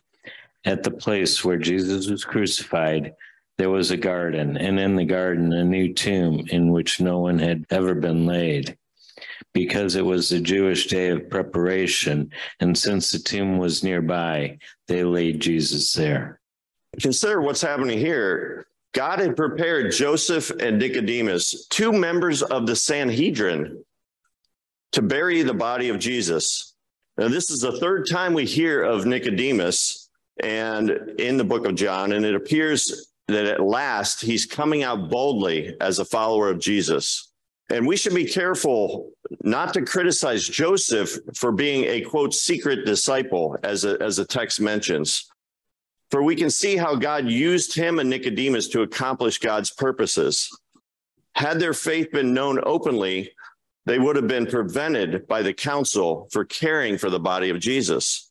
[0.64, 3.12] At the place where Jesus was crucified,
[3.58, 7.38] there was a garden, and in the garden, a new tomb in which no one
[7.38, 8.78] had ever been laid
[9.54, 12.30] because it was a Jewish day of preparation.
[12.60, 16.40] And since the tomb was nearby, they laid Jesus there.
[17.00, 18.66] Consider what's happening here.
[18.92, 23.82] God had prepared Joseph and Nicodemus, two members of the Sanhedrin,
[24.92, 26.74] to bury the body of Jesus.
[27.16, 30.08] Now, this is the third time we hear of Nicodemus
[30.42, 35.10] and in the book of John, and it appears that at last he's coming out
[35.10, 37.32] boldly as a follower of Jesus.
[37.70, 39.10] And we should be careful
[39.42, 44.60] not to criticize Joseph for being a quote secret disciple, as a, as the text
[44.60, 45.30] mentions.
[46.10, 50.50] For we can see how God used him and Nicodemus to accomplish God's purposes.
[51.34, 53.32] Had their faith been known openly,
[53.86, 58.30] they would have been prevented by the council for caring for the body of Jesus.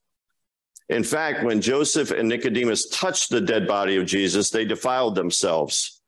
[0.89, 6.01] In fact, when Joseph and Nicodemus touched the dead body of Jesus, they defiled themselves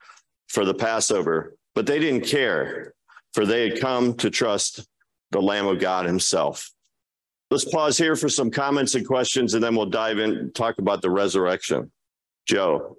[0.47, 2.93] for the Passover, but they didn't care
[3.36, 4.88] for they had come to trust
[5.32, 6.71] the Lamb of God himself.
[7.52, 11.02] Let's pause here for some comments and questions, and then we'll dive in talk about
[11.02, 11.91] the resurrection.
[12.48, 12.98] Joe.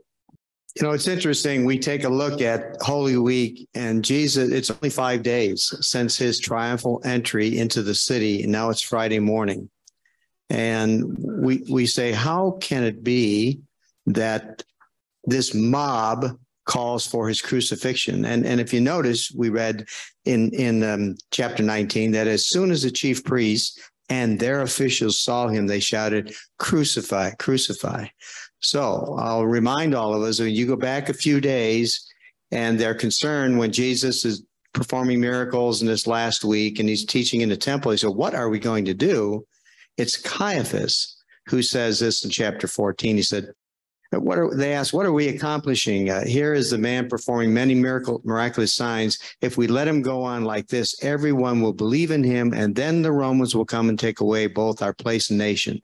[0.77, 1.64] You know, it's interesting.
[1.64, 6.38] We take a look at Holy Week, and Jesus, it's only five days since his
[6.38, 9.70] triumphal entry into the city, and now it's Friday morning.
[10.51, 13.61] And we, we say, how can it be
[14.05, 14.62] that
[15.25, 18.24] this mob calls for his crucifixion.
[18.24, 19.88] And, and if you notice, we read
[20.24, 25.20] in, in um, chapter 19 that as soon as the chief priests and their officials
[25.20, 28.07] saw him, they shouted, Crucify, crucify.
[28.61, 32.05] So I'll remind all of us when you go back a few days
[32.50, 37.40] and they're concerned when Jesus is performing miracles in this last week and he's teaching
[37.40, 39.46] in the temple, he said, What are we going to do?
[39.96, 43.16] It's Caiaphas who says this in chapter 14.
[43.16, 43.52] He said,
[44.12, 44.92] what are they asked?
[44.92, 46.11] What are we accomplishing?
[46.11, 49.19] Uh, here is the man performing many miracle, miraculous signs.
[49.40, 53.03] If we let him go on like this, everyone will believe in him, and then
[53.03, 55.81] the Romans will come and take away both our place and nation.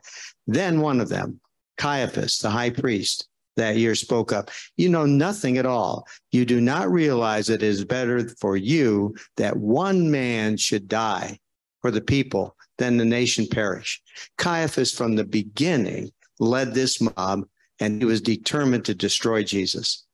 [0.46, 1.40] Then one of them,
[1.78, 4.50] Caiaphas, the high priest, that year spoke up.
[4.76, 6.06] You know nothing at all.
[6.30, 11.38] You do not realize it is better for you that one man should die
[11.82, 14.00] for the people than the nation perish.
[14.38, 17.44] Caiaphas, from the beginning, led this mob
[17.82, 20.04] and he was determined to destroy Jesus.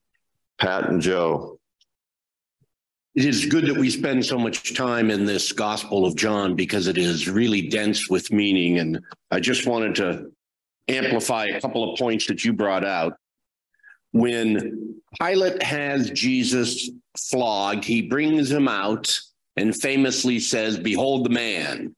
[0.59, 1.61] Pat and Joe.
[3.15, 6.87] It is good that we spend so much time in this Gospel of John because
[6.87, 8.79] it is really dense with meaning.
[8.79, 9.01] And
[9.31, 10.31] I just wanted to
[10.89, 13.19] amplify a couple of points that you brought out.
[14.13, 19.21] When Pilate has Jesus flogged, he brings him out
[19.57, 21.95] and famously says, Behold the man.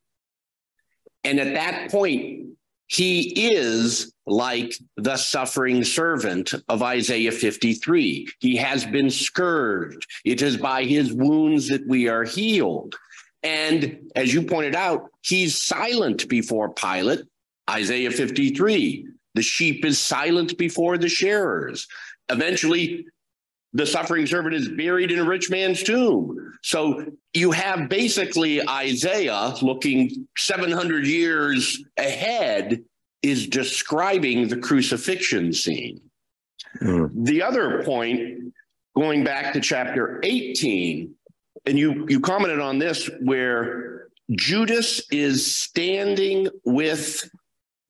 [1.23, 2.50] And at that point,
[2.91, 8.27] he is like the suffering servant of Isaiah 53.
[8.41, 10.05] He has been scourged.
[10.25, 12.97] It is by his wounds that we are healed.
[13.45, 17.21] And as you pointed out, he's silent before Pilate.
[17.71, 19.07] Isaiah 53.
[19.35, 21.87] The sheep is silent before the shearers.
[22.29, 23.07] Eventually,
[23.73, 26.37] the suffering servant is buried in a rich man's tomb.
[26.63, 32.83] So you have basically Isaiah looking 700 years ahead
[33.23, 36.01] is describing the crucifixion scene.
[36.81, 37.11] Mm.
[37.25, 38.55] The other point,
[38.97, 41.15] going back to chapter 18,
[41.67, 47.29] and you, you commented on this where Judas is standing with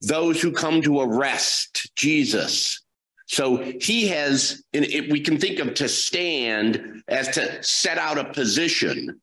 [0.01, 2.81] those who come to arrest Jesus.
[3.27, 8.25] So he has, and we can think of to stand as to set out a
[8.25, 9.21] position.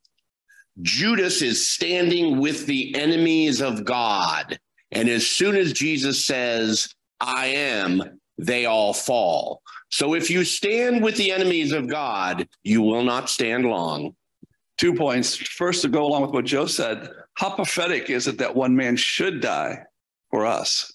[0.81, 4.59] Judas is standing with the enemies of God.
[4.91, 9.63] And as soon as Jesus says, I am, they all fall.
[9.91, 14.15] So if you stand with the enemies of God, you will not stand long.
[14.77, 15.35] Two points.
[15.37, 18.97] First, to go along with what Joe said, how pathetic is it that one man
[18.97, 19.83] should die
[20.31, 20.93] for us?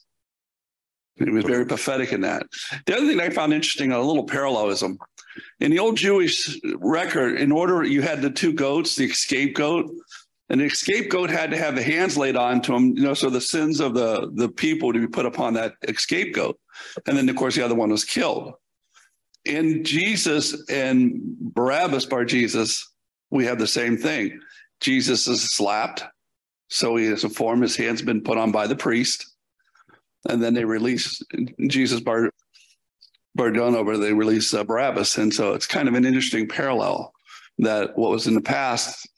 [1.18, 2.44] It was very pathetic in that.
[2.86, 4.98] The other thing I found interesting, a little parallelism.
[5.60, 9.92] In the old Jewish record, in order, you had the two goats, the scapegoat,
[10.50, 13.30] and the scapegoat had to have the hands laid on to him, you know, so
[13.30, 16.60] the sins of the, the people to be put upon that scapegoat.
[17.08, 18.54] And then, of course, the other one was killed.
[19.46, 22.88] In Jesus and Barabbas, Bar Jesus,
[23.30, 24.40] we have the same thing.
[24.80, 26.04] Jesus is slapped.
[26.70, 29.34] So he has a form, his hands been put on by the priest
[30.30, 31.22] and then they release
[31.68, 32.32] Jesus Bar
[33.38, 37.12] Bardono, they release uh, Barabbas, and so it's kind of an interesting parallel
[37.58, 39.10] that what was in the past,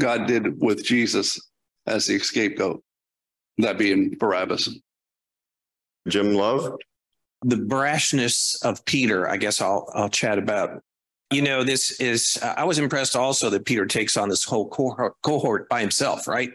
[0.00, 1.40] God did with Jesus
[1.86, 2.82] as the scapegoat,
[3.58, 4.68] that being Barabbas.
[6.08, 6.76] Jim Love,
[7.42, 9.28] the brashness of Peter.
[9.28, 10.82] I guess I'll I'll chat about.
[11.32, 12.38] You know, this is.
[12.42, 16.50] I was impressed also that Peter takes on this whole cohort, cohort by himself, right?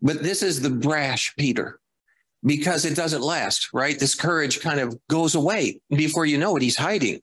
[0.00, 1.80] But this is the brash Peter
[2.44, 3.98] because it doesn't last, right?
[3.98, 7.20] This courage kind of goes away before you know it, he's hiding.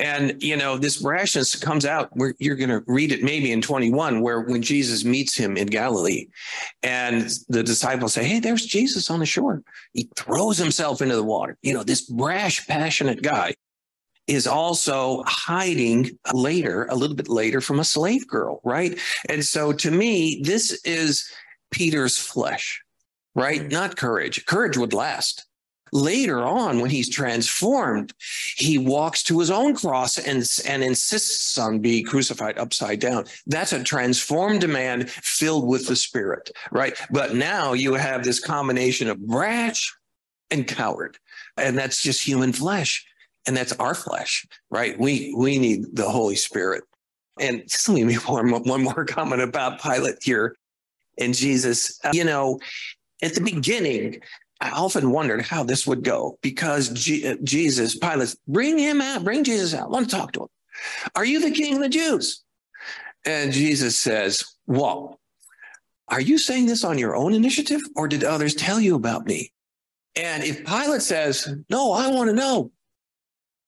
[0.00, 3.60] And, you know, this brashness comes out where you're going to read it maybe in
[3.60, 6.26] 21, where when Jesus meets him in Galilee
[6.82, 9.62] and the disciples say, Hey, there's Jesus on the shore.
[9.92, 11.58] He throws himself into the water.
[11.62, 13.54] You know, this brash, passionate guy
[14.26, 18.98] is also hiding later, a little bit later from a slave girl, right?
[19.28, 21.30] And so to me, this is
[21.70, 22.82] Peter's flesh
[23.34, 23.62] right?
[23.62, 23.72] Mm.
[23.72, 24.44] Not courage.
[24.46, 25.46] Courage would last.
[25.92, 28.12] Later on, when he's transformed,
[28.56, 33.24] he walks to his own cross and, and insists on being crucified upside down.
[33.46, 36.96] That's a transformed man filled with the Spirit, right?
[37.10, 39.92] But now you have this combination of brash
[40.50, 41.18] and coward,
[41.56, 43.04] and that's just human flesh,
[43.46, 44.98] and that's our flesh, right?
[44.98, 46.84] We we need the Holy Spirit.
[47.40, 50.56] And just let me one, one more comment about Pilate here
[51.18, 51.98] and Jesus.
[52.04, 52.58] Uh, you know,
[53.22, 54.20] at the beginning,
[54.60, 59.24] I often wondered how this would go because G- uh, Jesus, Pilate, bring him out,
[59.24, 59.86] bring Jesus out.
[59.86, 60.48] I want to talk to him.
[61.14, 62.44] Are you the king of the Jews?
[63.24, 65.18] And Jesus says, Well,
[66.08, 69.52] are you saying this on your own initiative or did others tell you about me?
[70.16, 72.72] And if Pilate says, No, I want to know,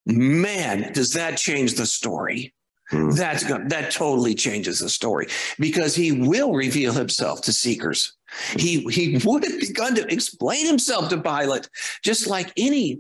[0.07, 2.53] man, does that change the story?
[2.93, 3.17] Mm.
[3.17, 5.27] That's that totally changes the story
[5.59, 8.13] because he will reveal himself to seekers.
[8.57, 11.69] He he would have begun to explain himself to Pilate,
[12.05, 12.99] just like any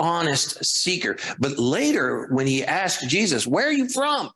[0.00, 1.16] honest seeker.
[1.38, 4.30] But later, when he asked Jesus, "Where are you from?"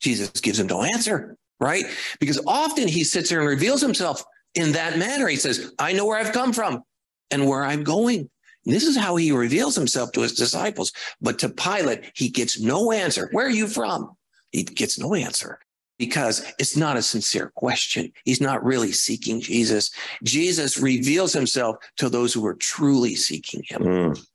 [0.00, 1.84] Jesus gives him no answer, right?
[2.18, 4.24] Because often he sits there and reveals himself
[4.54, 5.28] in that manner.
[5.28, 6.82] He says, "I know where I've come from
[7.30, 8.30] and where I'm going."
[8.64, 10.92] This is how he reveals himself to his disciples.
[11.20, 13.28] But to Pilate, he gets no answer.
[13.32, 14.16] Where are you from?
[14.52, 15.58] He gets no answer
[15.98, 18.12] because it's not a sincere question.
[18.24, 19.90] He's not really seeking Jesus.
[20.24, 23.82] Jesus reveals himself to those who are truly seeking him.
[23.82, 24.26] Mm.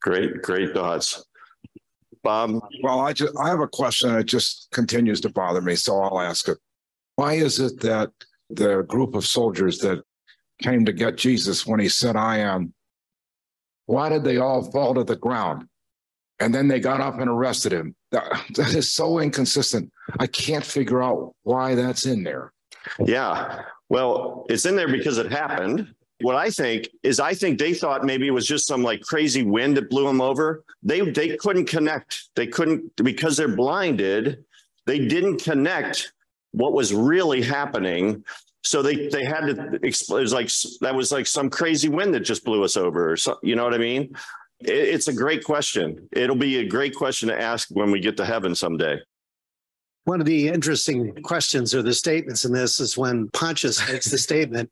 [0.00, 1.24] Great, great thoughts.
[2.22, 2.60] Bob?
[2.82, 6.20] Well, I just I have a question that just continues to bother me, so I'll
[6.20, 6.58] ask it.
[7.16, 8.10] Why is it that
[8.50, 10.02] the group of soldiers that
[10.62, 12.72] came to get Jesus when he said, I am,
[13.86, 15.68] why did they all fall to the ground?
[16.40, 17.94] And then they got up and arrested him.
[18.14, 19.92] That, that is so inconsistent.
[20.20, 22.52] I can't figure out why that's in there.
[23.04, 23.62] Yeah.
[23.88, 25.92] Well, it's in there because it happened.
[26.20, 29.42] What I think is I think they thought maybe it was just some like crazy
[29.42, 30.64] wind that blew them over.
[30.82, 32.28] They they couldn't connect.
[32.36, 34.44] They couldn't because they're blinded.
[34.86, 36.12] They didn't connect
[36.52, 38.24] what was really happening.
[38.62, 40.20] So they they had to explain.
[40.20, 40.50] it was like
[40.82, 43.74] that was like some crazy wind that just blew us over so, you know what
[43.74, 44.14] I mean?
[44.66, 46.08] It's a great question.
[46.12, 49.00] It'll be a great question to ask when we get to heaven someday.
[50.04, 54.18] One of the interesting questions or the statements in this is when Pontius makes the
[54.30, 54.70] statement,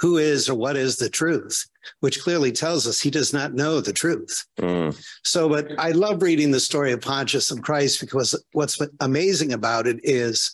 [0.00, 1.64] who is or what is the truth,
[2.00, 4.44] which clearly tells us he does not know the truth.
[4.58, 4.94] Mm.
[5.22, 9.86] So, but I love reading the story of Pontius and Christ because what's amazing about
[9.86, 10.52] it is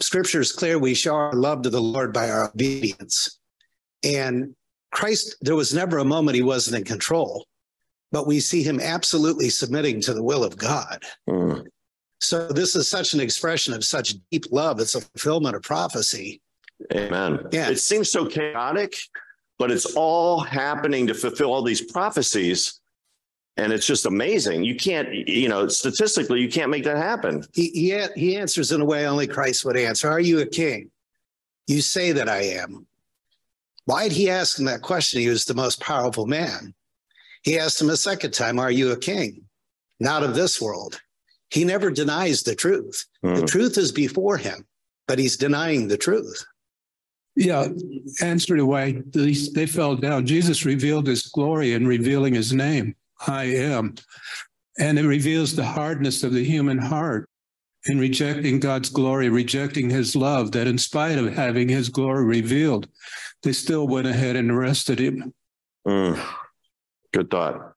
[0.00, 3.38] scripture is clear we show our love to the Lord by our obedience.
[4.02, 4.56] And
[4.92, 7.46] Christ, there was never a moment he wasn't in control
[8.12, 11.02] but we see him absolutely submitting to the will of God.
[11.28, 11.66] Mm.
[12.20, 14.78] So this is such an expression of such deep love.
[14.80, 16.40] It's a fulfillment of prophecy.
[16.92, 17.46] Amen.
[17.50, 17.70] Yeah.
[17.70, 18.94] It seems so chaotic,
[19.58, 22.80] but it's all happening to fulfill all these prophecies.
[23.56, 24.64] And it's just amazing.
[24.64, 27.44] You can't, you know, statistically, you can't make that happen.
[27.52, 30.08] He, he, he answers in a way only Christ would answer.
[30.08, 30.90] Are you a king?
[31.66, 32.86] You say that I am.
[33.84, 35.20] Why did he ask him that question?
[35.20, 36.74] He was the most powerful man.
[37.42, 39.44] He asked him a second time, Are you a king?
[39.98, 41.00] Not of this world.
[41.50, 43.04] He never denies the truth.
[43.22, 43.44] The Hmm.
[43.46, 44.66] truth is before him,
[45.08, 46.44] but he's denying the truth.
[47.36, 47.68] Yeah,
[48.20, 49.02] answered away.
[49.06, 50.26] They, they fell down.
[50.26, 52.94] Jesus revealed his glory in revealing his name.
[53.26, 53.94] I am.
[54.78, 57.28] And it reveals the hardness of the human heart
[57.86, 62.88] in rejecting God's glory, rejecting his love, that in spite of having his glory revealed,
[63.42, 65.32] they still went ahead and arrested him.
[65.86, 66.20] Mm.
[67.12, 67.74] Good thought.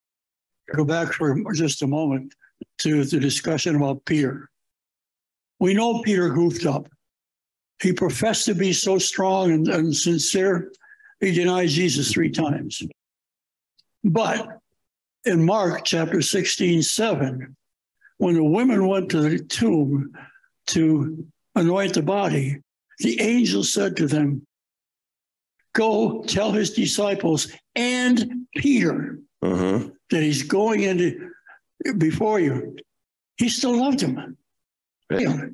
[0.76, 2.34] go back for just a moment
[2.80, 4.50] to the discussion about Peter.
[5.60, 6.88] We know Peter goofed up.
[7.82, 10.72] He professed to be so strong and, and sincere,
[11.20, 12.84] he denied Jesus three times.
[14.04, 14.60] But
[15.26, 17.56] in Mark chapter 16, 7,
[18.18, 20.14] when the women went to the tomb
[20.68, 21.26] to
[21.56, 22.62] anoint the body,
[23.00, 24.46] the angel said to them,
[25.74, 31.30] Go tell his disciples and Peter hmm that he's going into
[31.98, 32.78] before you.
[33.38, 34.38] He still loved him.
[35.10, 35.48] Yeah.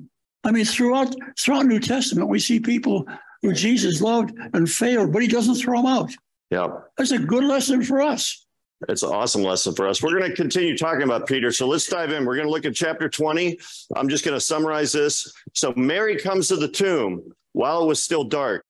[0.43, 3.05] I mean, throughout throughout New Testament, we see people
[3.41, 6.11] who Jesus loved and failed, but he doesn't throw them out.
[6.51, 6.67] Yeah.
[6.97, 8.45] That's a good lesson for us.
[8.87, 10.01] It's an awesome lesson for us.
[10.01, 11.51] We're going to continue talking about Peter.
[11.51, 12.25] So let's dive in.
[12.25, 13.59] We're going to look at chapter 20.
[13.95, 15.33] I'm just going to summarize this.
[15.53, 18.63] So Mary comes to the tomb while it was still dark.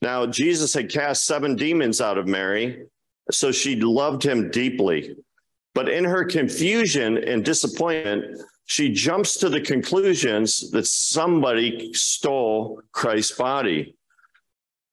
[0.00, 2.86] Now, Jesus had cast seven demons out of Mary,
[3.30, 5.16] so she loved him deeply.
[5.74, 13.36] But in her confusion and disappointment, she jumps to the conclusions that somebody stole Christ's
[13.36, 13.96] body.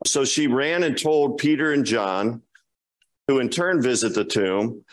[0.05, 2.41] So she ran and told Peter and John,
[3.27, 4.83] who in turn visit the tomb.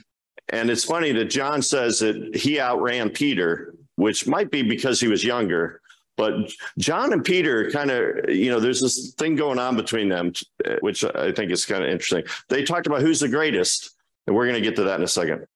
[0.49, 5.09] And it's funny that John says that he outran Peter, which might be because he
[5.09, 5.81] was younger.
[6.17, 10.33] But John and Peter kind of, you know, there's this thing going on between them,
[10.81, 12.25] which I think is kind of interesting.
[12.49, 13.97] They talked about who's the greatest,
[14.27, 15.47] and we're going to get to that in a second.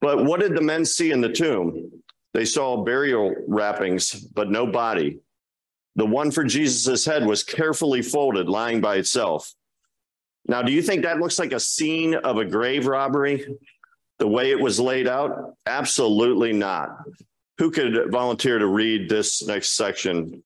[0.00, 1.90] But what did the men see in the tomb?
[2.32, 5.18] They saw burial wrappings, but no body.
[5.96, 9.52] The one for Jesus' head was carefully folded, lying by itself.
[10.46, 13.46] Now, do you think that looks like a scene of a grave robbery?
[14.18, 15.54] The way it was laid out?
[15.66, 16.98] Absolutely not.
[17.58, 20.42] Who could volunteer to read this next section?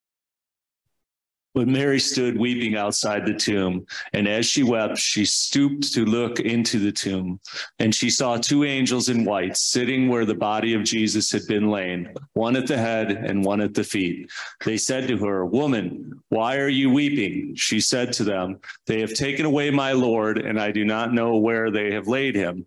[1.55, 6.39] But Mary stood weeping outside the tomb, and as she wept, she stooped to look
[6.39, 7.41] into the tomb,
[7.81, 11.69] and she saw two angels in white sitting where the body of Jesus had been
[11.69, 14.31] laid, one at the head and one at the feet.
[14.65, 17.57] They said to her, Woman, why are you weeping?
[17.57, 21.39] She said to them, They have taken away my Lord, and I do not know
[21.39, 22.67] where they have laid him.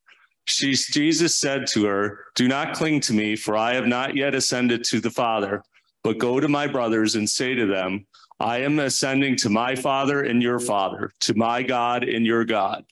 [0.45, 4.35] She, Jesus said to her, Do not cling to me, for I have not yet
[4.35, 5.63] ascended to the Father,
[6.03, 8.05] but go to my brothers and say to them,
[8.39, 12.83] I am ascending to my Father and your Father, to my God and your God.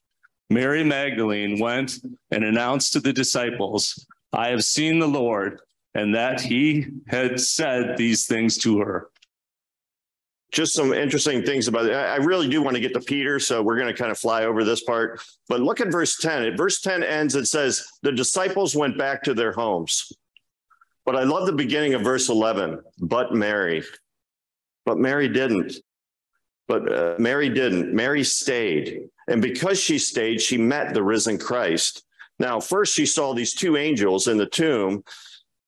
[0.51, 1.99] Mary Magdalene went
[2.31, 5.59] and announced to the disciples, I have seen the Lord,
[5.95, 9.09] and that he had said these things to her.
[10.51, 11.93] Just some interesting things about it.
[11.93, 14.45] I really do want to get to Peter, so we're going to kind of fly
[14.45, 15.21] over this part.
[15.47, 16.43] But look at verse 10.
[16.43, 20.11] At verse 10 ends, it says, The disciples went back to their homes.
[21.05, 23.83] But I love the beginning of verse 11, but Mary.
[24.85, 25.73] But Mary didn't.
[26.67, 27.93] But uh, Mary didn't.
[27.93, 29.09] Mary stayed.
[29.27, 32.03] And because she stayed, she met the risen Christ.
[32.39, 35.03] Now, first, she saw these two angels in the tomb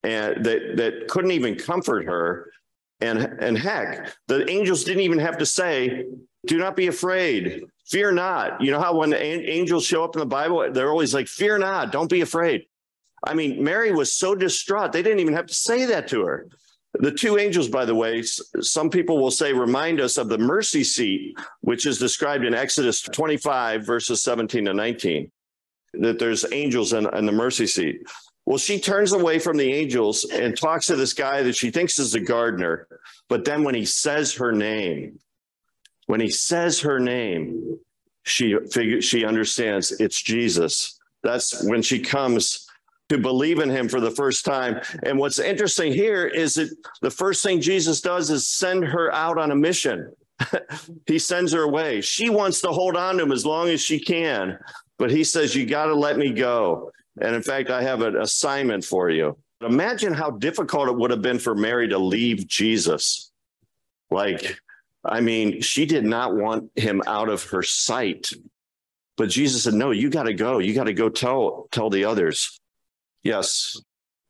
[0.04, 2.52] and that, that couldn't even comfort her.
[3.02, 6.06] And, and heck, the angels didn't even have to say,
[6.46, 8.62] do not be afraid, fear not.
[8.62, 11.58] You know how when an- angels show up in the Bible, they're always like, fear
[11.58, 12.68] not, don't be afraid.
[13.26, 16.48] I mean, Mary was so distraught, they didn't even have to say that to her.
[16.94, 20.84] The two angels, by the way, some people will say remind us of the mercy
[20.84, 25.32] seat, which is described in Exodus 25, verses 17 to 19,
[25.94, 28.02] that there's angels in, in the mercy seat.
[28.46, 32.00] Well, she turns away from the angels and talks to this guy that she thinks
[32.00, 32.88] is the gardener.
[33.32, 35.20] But then when he says her name,
[36.06, 37.80] When he says her name,
[38.24, 38.58] she
[39.00, 41.00] she understands it's Jesus.
[41.24, 42.68] That's when she comes
[43.08, 44.82] to believe in him for the first time.
[45.04, 49.38] And what's interesting here is that the first thing Jesus does is send her out
[49.38, 50.12] on a mission.
[51.06, 52.02] he sends her away.
[52.02, 54.60] She wants to hold on to him as long as she can,
[54.98, 56.92] but he says, You got to let me go.
[57.22, 59.38] And in fact, I have an assignment for you.
[59.62, 63.32] Imagine how difficult it would have been for Mary to leave Jesus.
[64.10, 64.60] Like,
[65.04, 68.32] I mean, she did not want him out of her sight.
[69.18, 70.60] But Jesus said, No, you got to go.
[70.60, 72.60] You got to go tell tell the others.
[73.24, 73.80] Yes.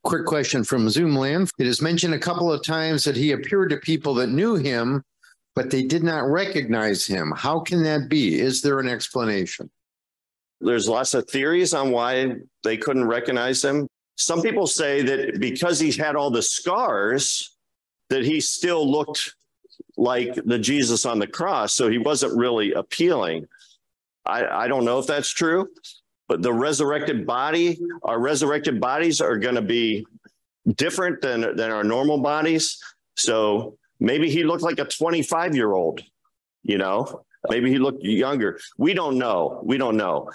[0.04, 1.50] Quick question from Zoomland.
[1.60, 5.04] It is mentioned a couple of times that he appeared to people that knew him,
[5.56, 7.32] but they did not recognize him.
[7.38, 8.40] How can that be?
[8.40, 9.70] Is there an explanation?
[10.60, 13.88] There's lots of theories on why they couldn't recognize him.
[14.16, 17.56] Some people say that because he had all the scars,
[18.10, 19.36] that he still looked
[19.98, 23.48] like the Jesus on the cross, so he wasn't really appealing.
[24.26, 25.70] I, I don't know if that's true,
[26.28, 30.06] but the resurrected body, our resurrected bodies are going to be
[30.76, 32.80] different than, than our normal bodies.
[33.16, 36.02] So maybe he looked like a 25 year old,
[36.64, 38.60] you know, maybe he looked younger.
[38.78, 39.62] We don't know.
[39.64, 40.30] We don't know.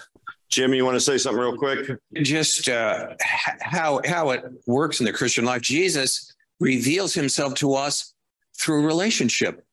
[0.49, 1.99] Jim, you want to say something real quick?
[2.15, 5.63] Just uh, how how it works in the Christian life.
[5.63, 8.15] Jesus reveals himself to us
[8.59, 9.67] through relationship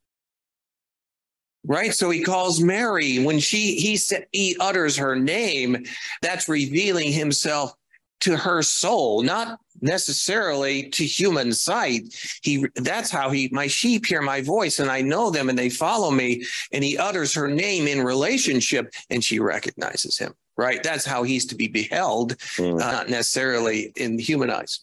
[1.65, 3.97] right so he calls mary when she he
[4.31, 5.85] he utters her name
[6.21, 7.73] that's revealing himself
[8.19, 14.21] to her soul not necessarily to human sight he that's how he my sheep hear
[14.21, 17.87] my voice and i know them and they follow me and he utters her name
[17.87, 22.73] in relationship and she recognizes him right that's how he's to be beheld mm.
[22.81, 24.81] uh, not necessarily in human eyes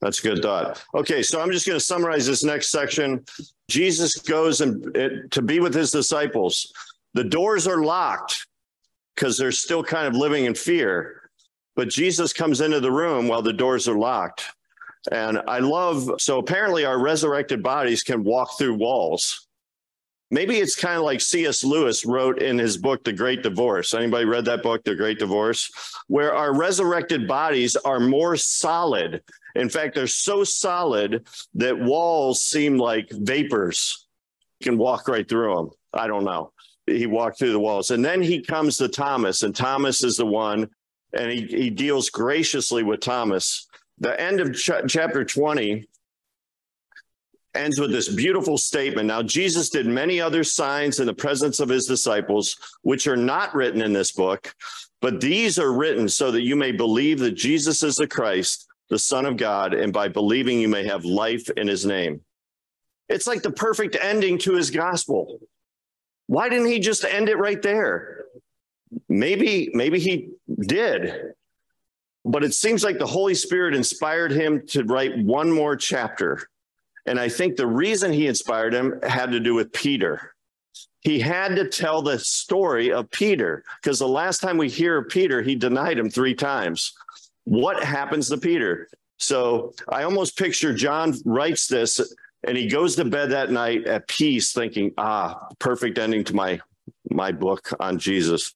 [0.00, 0.82] that's a good thought.
[0.94, 3.24] Okay, so I'm just going to summarize this next section.
[3.68, 6.72] Jesus goes and it, to be with his disciples.
[7.14, 8.46] The doors are locked
[9.14, 11.30] because they're still kind of living in fear.
[11.74, 14.44] But Jesus comes into the room while the doors are locked.
[15.10, 19.47] And I love so apparently our resurrected bodies can walk through walls.
[20.30, 21.64] Maybe it's kind of like C.S.
[21.64, 23.94] Lewis wrote in his book, The Great Divorce.
[23.94, 25.70] Anybody read that book, The Great Divorce?
[26.06, 29.22] Where our resurrected bodies are more solid
[29.58, 34.06] in fact, they're so solid that walls seem like vapors.
[34.60, 35.70] You can walk right through them.
[35.92, 36.52] I don't know.
[36.86, 37.90] He walked through the walls.
[37.90, 40.68] And then he comes to Thomas, and Thomas is the one,
[41.12, 43.66] and he, he deals graciously with Thomas.
[43.98, 45.88] The end of ch- chapter 20
[47.54, 49.06] ends with this beautiful statement.
[49.06, 53.54] Now, Jesus did many other signs in the presence of his disciples, which are not
[53.54, 54.54] written in this book,
[55.00, 58.98] but these are written so that you may believe that Jesus is the Christ the
[58.98, 62.20] Son of God, and by believing you may have life in his name.
[63.08, 65.40] It's like the perfect ending to his gospel.
[66.26, 68.24] Why didn't he just end it right there?
[69.08, 70.30] Maybe, maybe he
[70.60, 71.34] did.
[72.24, 76.48] But it seems like the Holy Spirit inspired him to write one more chapter.
[77.06, 80.34] And I think the reason he inspired him had to do with Peter.
[81.00, 85.42] He had to tell the story of Peter because the last time we hear Peter,
[85.42, 86.92] he denied him three times
[87.48, 88.88] what happens to Peter?
[89.16, 92.00] So I almost picture John writes this
[92.44, 96.60] and he goes to bed that night at peace, thinking, ah, perfect ending to my
[97.10, 98.54] my book on Jesus.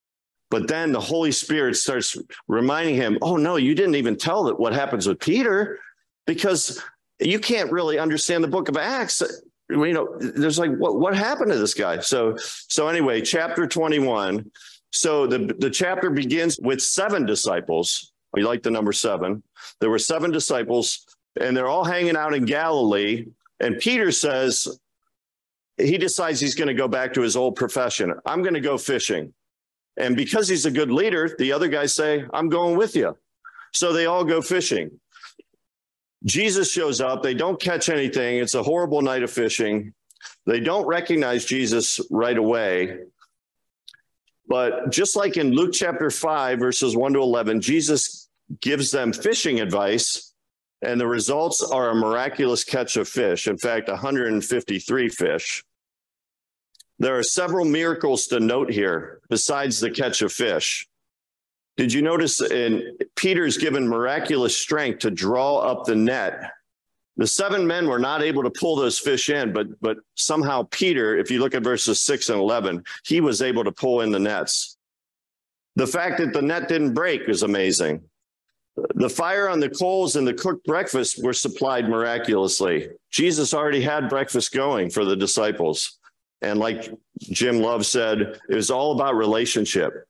[0.50, 2.16] But then the Holy Spirit starts
[2.48, 5.78] reminding him, oh no, you didn't even tell that what happens with Peter,
[6.26, 6.82] because
[7.22, 9.22] you can't really understand the book of Acts.
[9.70, 12.00] You know, there's like what what happened to this guy?
[12.00, 14.50] So so anyway, chapter 21.
[14.94, 19.42] So the, the chapter begins with seven disciples we like the number seven.
[19.80, 21.06] There were seven disciples,
[21.38, 23.26] and they're all hanging out in Galilee.
[23.60, 24.78] And Peter says,
[25.76, 28.14] he decides he's going to go back to his old profession.
[28.24, 29.32] I'm going to go fishing.
[29.96, 33.16] And because he's a good leader, the other guys say, I'm going with you.
[33.72, 34.98] So they all go fishing.
[36.24, 37.22] Jesus shows up.
[37.22, 38.38] They don't catch anything.
[38.38, 39.92] It's a horrible night of fishing.
[40.46, 42.98] They don't recognize Jesus right away.
[44.46, 48.28] But just like in Luke chapter 5, verses 1 to 11, Jesus
[48.60, 50.34] gives them fishing advice,
[50.82, 53.46] and the results are a miraculous catch of fish.
[53.46, 55.64] In fact, 153 fish.
[56.98, 60.86] There are several miracles to note here besides the catch of fish.
[61.76, 66.52] Did you notice in Peter's given miraculous strength to draw up the net
[67.16, 71.16] the seven men were not able to pull those fish in, but but somehow Peter,
[71.16, 74.18] if you look at verses six and eleven, he was able to pull in the
[74.18, 74.76] nets.
[75.76, 78.02] The fact that the net didn't break is amazing.
[78.94, 82.88] The fire on the coals and the cooked breakfast were supplied miraculously.
[83.10, 85.98] Jesus already had breakfast going for the disciples.
[86.40, 90.06] And like Jim Love said, it was all about relationship.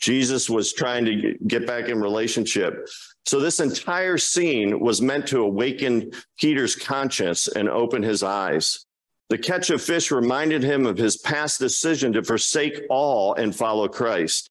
[0.00, 2.88] Jesus was trying to get back in relationship.
[3.26, 8.86] So this entire scene was meant to awaken Peter's conscience and open his eyes.
[9.28, 13.88] The catch of fish reminded him of his past decision to forsake all and follow
[13.88, 14.50] Christ.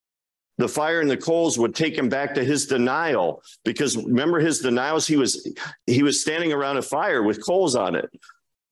[0.60, 4.60] The fire and the coals would take him back to his denial because remember his
[4.60, 5.48] denials he was
[5.86, 8.10] he was standing around a fire with coals on it.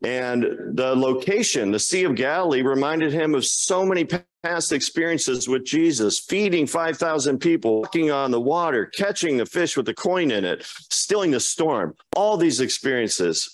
[0.03, 0.43] And
[0.75, 4.03] the location, the Sea of Galilee reminded him of so many
[4.45, 9.87] past experiences with Jesus, feeding 5,000 people, walking on the water, catching the fish with
[9.87, 13.49] the coin in it, stilling the storm, all these experiences.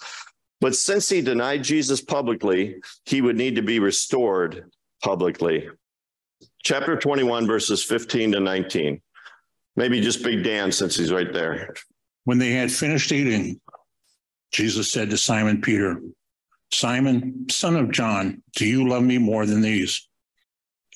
[0.60, 4.70] But since he denied Jesus publicly, he would need to be restored
[5.02, 5.70] publicly.
[6.62, 9.02] Chapter 21, verses 15 to 19.
[9.78, 11.74] Maybe just Big Dan, since he's right there.
[12.26, 13.62] When they had finished eating,
[14.52, 16.02] Jesus said to Simon Peter,
[16.74, 20.10] Simon, son of John, do you love me more than these?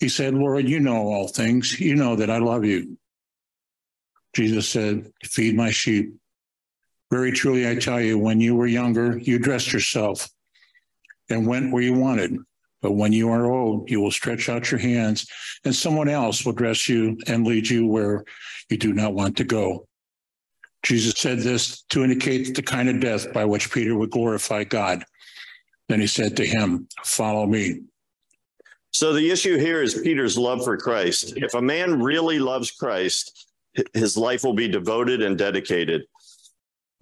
[0.00, 1.80] He said, Lord, you know all things.
[1.80, 2.98] You know that I love you.
[4.34, 6.14] Jesus said, Feed my sheep.
[7.10, 10.28] Very truly, I tell you, when you were younger, you dressed yourself
[11.30, 12.36] and went where you wanted.
[12.82, 15.26] But when you are old, you will stretch out your hands,
[15.64, 18.24] and someone else will dress you and lead you where
[18.68, 19.86] you do not want to go.
[20.82, 25.04] Jesus said this to indicate the kind of death by which Peter would glorify God.
[25.88, 27.80] Then he said to him, Follow me.
[28.96, 31.34] So the issue here is Peter's love for Christ.
[31.36, 33.46] If a man really loves Christ,
[33.92, 36.04] his life will be devoted and dedicated.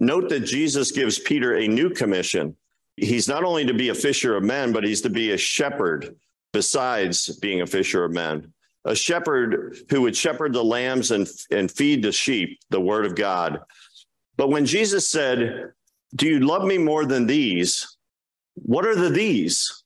[0.01, 2.57] Note that Jesus gives Peter a new commission.
[2.97, 6.17] He's not only to be a fisher of men, but he's to be a shepherd
[6.51, 8.51] besides being a fisher of men.
[8.83, 13.15] A shepherd who would shepherd the lambs and, and feed the sheep, the word of
[13.15, 13.61] God.
[14.35, 15.71] But when Jesus said,
[16.13, 17.95] Do you love me more than these?
[18.55, 19.84] What are the these?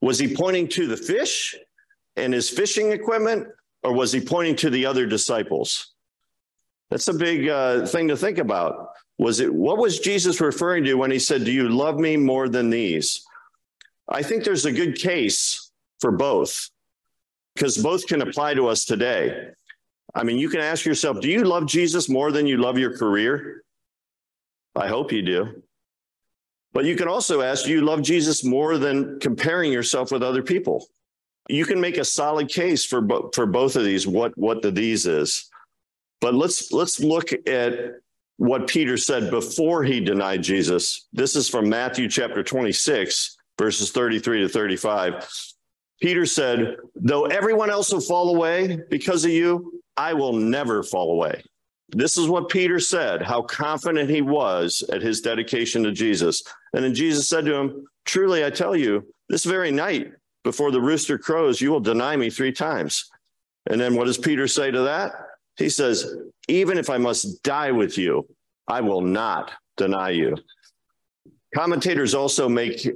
[0.00, 1.54] Was he pointing to the fish
[2.16, 3.48] and his fishing equipment,
[3.82, 5.94] or was he pointing to the other disciples?
[6.90, 8.90] That's a big uh, thing to think about.
[9.18, 12.48] Was it what was Jesus referring to when he said, "Do you love me more
[12.48, 13.24] than these?"
[14.08, 15.70] I think there's a good case
[16.00, 16.70] for both
[17.54, 19.48] because both can apply to us today.
[20.14, 22.96] I mean, you can ask yourself, do you love Jesus more than you love your
[22.96, 23.64] career?
[24.74, 25.62] I hope you do.
[26.76, 30.42] But you can also ask, do you love Jesus more than comparing yourself with other
[30.42, 30.86] people?
[31.48, 34.70] You can make a solid case for, bo- for both of these, what, what the
[34.70, 35.48] these is.
[36.20, 37.94] But let's, let's look at
[38.36, 41.08] what Peter said before he denied Jesus.
[41.14, 45.26] This is from Matthew chapter 26, verses 33 to 35.
[46.02, 51.12] Peter said, Though everyone else will fall away because of you, I will never fall
[51.12, 51.42] away.
[51.90, 56.42] This is what Peter said, how confident he was at his dedication to Jesus.
[56.72, 60.12] And then Jesus said to him, Truly, I tell you, this very night
[60.44, 63.10] before the rooster crows, you will deny me three times.
[63.68, 65.12] And then what does Peter say to that?
[65.56, 66.16] He says,
[66.48, 68.26] Even if I must die with you,
[68.68, 70.36] I will not deny you.
[71.54, 72.86] Commentators also make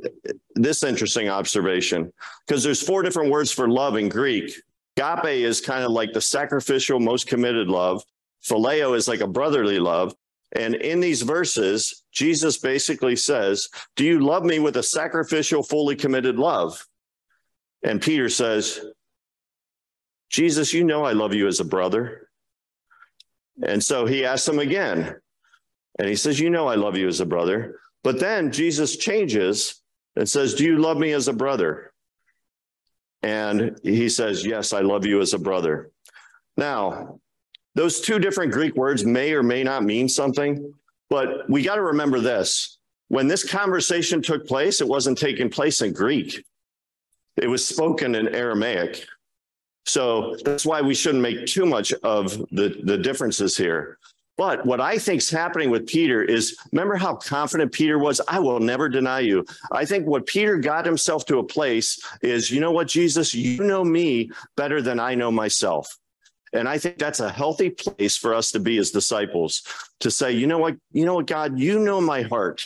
[0.54, 2.12] this interesting observation
[2.46, 4.52] because there's four different words for love in Greek.
[4.96, 8.02] Agape is kind of like the sacrificial, most committed love.
[8.44, 10.14] Phileo is like a brotherly love.
[10.56, 15.94] And in these verses, Jesus basically says, Do you love me with a sacrificial, fully
[15.94, 16.84] committed love?
[17.82, 18.80] And Peter says,
[20.28, 22.28] Jesus, you know I love you as a brother.
[23.62, 25.16] And so he asks him again.
[25.98, 27.76] And he says, You know I love you as a brother.
[28.02, 29.82] But then Jesus changes
[30.16, 31.92] and says, Do you love me as a brother?
[33.22, 35.90] And he says, Yes, I love you as a brother.
[36.56, 37.19] Now,
[37.74, 40.74] those two different Greek words may or may not mean something,
[41.08, 42.78] but we got to remember this.
[43.08, 46.44] When this conversation took place, it wasn't taking place in Greek,
[47.36, 49.04] it was spoken in Aramaic.
[49.86, 53.98] So that's why we shouldn't make too much of the, the differences here.
[54.36, 58.22] But what I think is happening with Peter is remember how confident Peter was?
[58.26, 59.44] I will never deny you.
[59.70, 63.62] I think what Peter got himself to a place is, you know what, Jesus, you
[63.62, 65.98] know me better than I know myself.
[66.52, 69.62] And I think that's a healthy place for us to be as disciples
[70.00, 72.62] to say, you know what, you know what, God, you know my heart.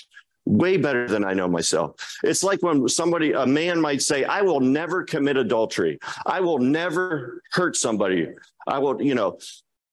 [0.47, 1.95] way better than I know myself.
[2.23, 5.99] It's like when somebody, a man might say, I will never commit adultery.
[6.27, 8.29] I will never hurt somebody.
[8.67, 9.39] I will, you know,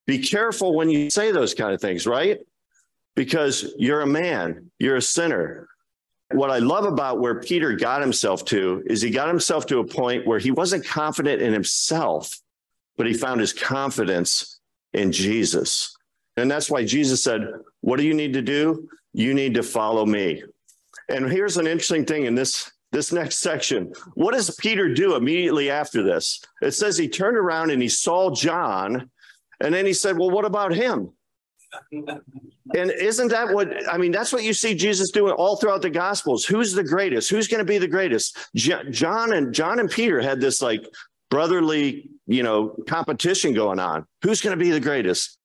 [0.07, 2.39] be careful when you say those kind of things, right?
[3.15, 5.69] Because you're a man, you're a sinner.
[6.31, 9.85] What I love about where Peter got himself to is he got himself to a
[9.85, 12.39] point where he wasn't confident in himself,
[13.01, 14.59] but he found his confidence
[14.93, 15.97] in Jesus.
[16.37, 17.47] And that's why Jesus said,
[17.79, 18.87] What do you need to do?
[19.11, 20.43] You need to follow me.
[21.09, 23.91] And here's an interesting thing in this this next section.
[24.13, 26.43] What does Peter do immediately after this?
[26.61, 29.09] It says he turned around and he saw John,
[29.59, 31.09] and then he said, Well, what about him?
[31.91, 34.11] And isn't that what I mean?
[34.11, 36.45] That's what you see Jesus doing all throughout the Gospels.
[36.45, 37.31] Who's the greatest?
[37.31, 38.37] Who's going to be the greatest?
[38.53, 40.85] John and John and Peter had this like
[41.31, 44.05] brotherly, you know, competition going on.
[44.23, 45.37] Who's going to be the greatest?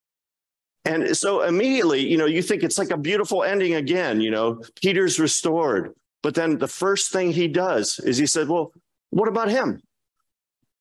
[0.84, 4.62] And so immediately, you know, you think it's like a beautiful ending again, you know,
[4.80, 5.94] Peter's restored.
[6.22, 8.72] But then the first thing he does is he said, Well,
[9.10, 9.82] what about him?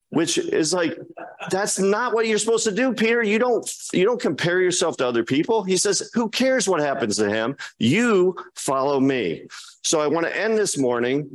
[0.10, 0.98] Which is like,
[1.50, 3.24] that's not what you're supposed to do, Peter.
[3.24, 5.64] You don't you don't compare yourself to other people.
[5.64, 7.58] He says, Who cares what happens to him?
[7.80, 9.48] You follow me.
[9.84, 11.32] So I want to end this morning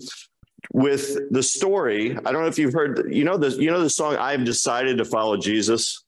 [0.72, 2.16] with the story.
[2.16, 4.98] I don't know if you've heard, you know, the you know the song I've decided
[4.98, 6.04] to follow Jesus.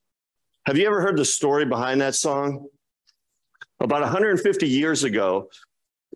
[0.65, 2.67] Have you ever heard the story behind that song?
[3.79, 5.49] About 150 years ago,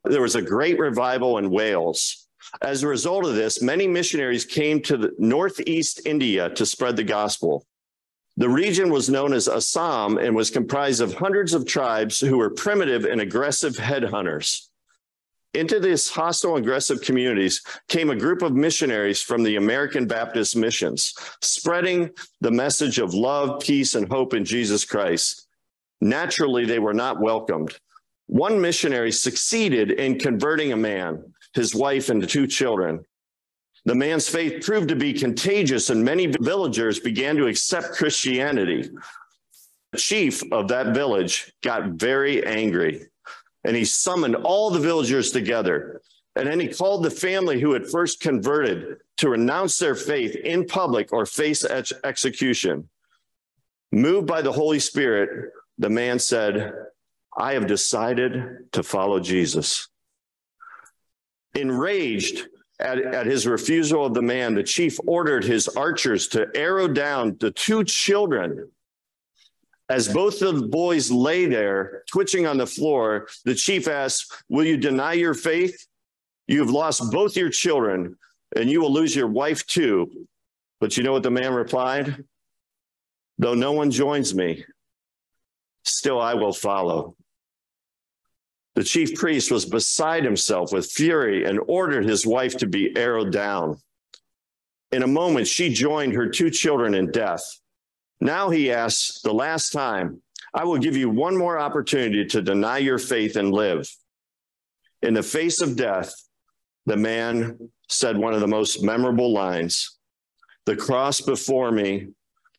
[0.05, 2.27] there was a great revival in Wales.
[2.61, 7.03] As a result of this, many missionaries came to the northeast India to spread the
[7.03, 7.65] gospel.
[8.37, 12.51] The region was known as Assam and was comprised of hundreds of tribes who were
[12.51, 14.67] primitive and aggressive headhunters.
[15.57, 21.15] Into these hostile, aggressive communities came a group of missionaries from the American Baptist missions,
[21.41, 25.47] spreading the message of love, peace, and hope in Jesus Christ.
[25.99, 27.75] Naturally, they were not welcomed.
[28.27, 33.03] One missionary succeeded in converting a man, his wife, and two children.
[33.85, 38.91] The man's faith proved to be contagious, and many villagers began to accept Christianity.
[39.91, 43.07] The chief of that village got very angry
[43.67, 46.01] and he summoned all the villagers together.
[46.37, 50.65] And then he called the family who had first converted to renounce their faith in
[50.65, 52.87] public or face ex- execution.
[53.91, 56.71] Moved by the Holy Spirit, the man said,
[57.37, 59.89] I have decided to follow Jesus.
[61.53, 62.47] Enraged
[62.79, 67.35] at, at his refusal of the man, the chief ordered his archers to arrow down
[67.37, 68.69] the two children
[69.89, 74.65] as both of the boys lay there, twitching on the floor, the chief asks, Will
[74.65, 75.87] you deny your faith?
[76.47, 78.17] You have lost both your children,
[78.55, 80.27] and you will lose your wife too.
[80.79, 82.23] But you know what the man replied?
[83.37, 84.65] Though no one joins me,
[85.83, 87.15] still I will follow.
[88.75, 93.31] The chief priest was beside himself with fury and ordered his wife to be arrowed
[93.31, 93.77] down.
[94.91, 97.43] In a moment, she joined her two children in death.
[98.19, 100.21] Now he asks the last time,
[100.53, 103.87] I will give you one more opportunity to deny your faith and live.
[105.01, 106.13] In the face of death,
[106.85, 109.97] the man said one of the most memorable lines
[110.65, 112.07] The cross before me,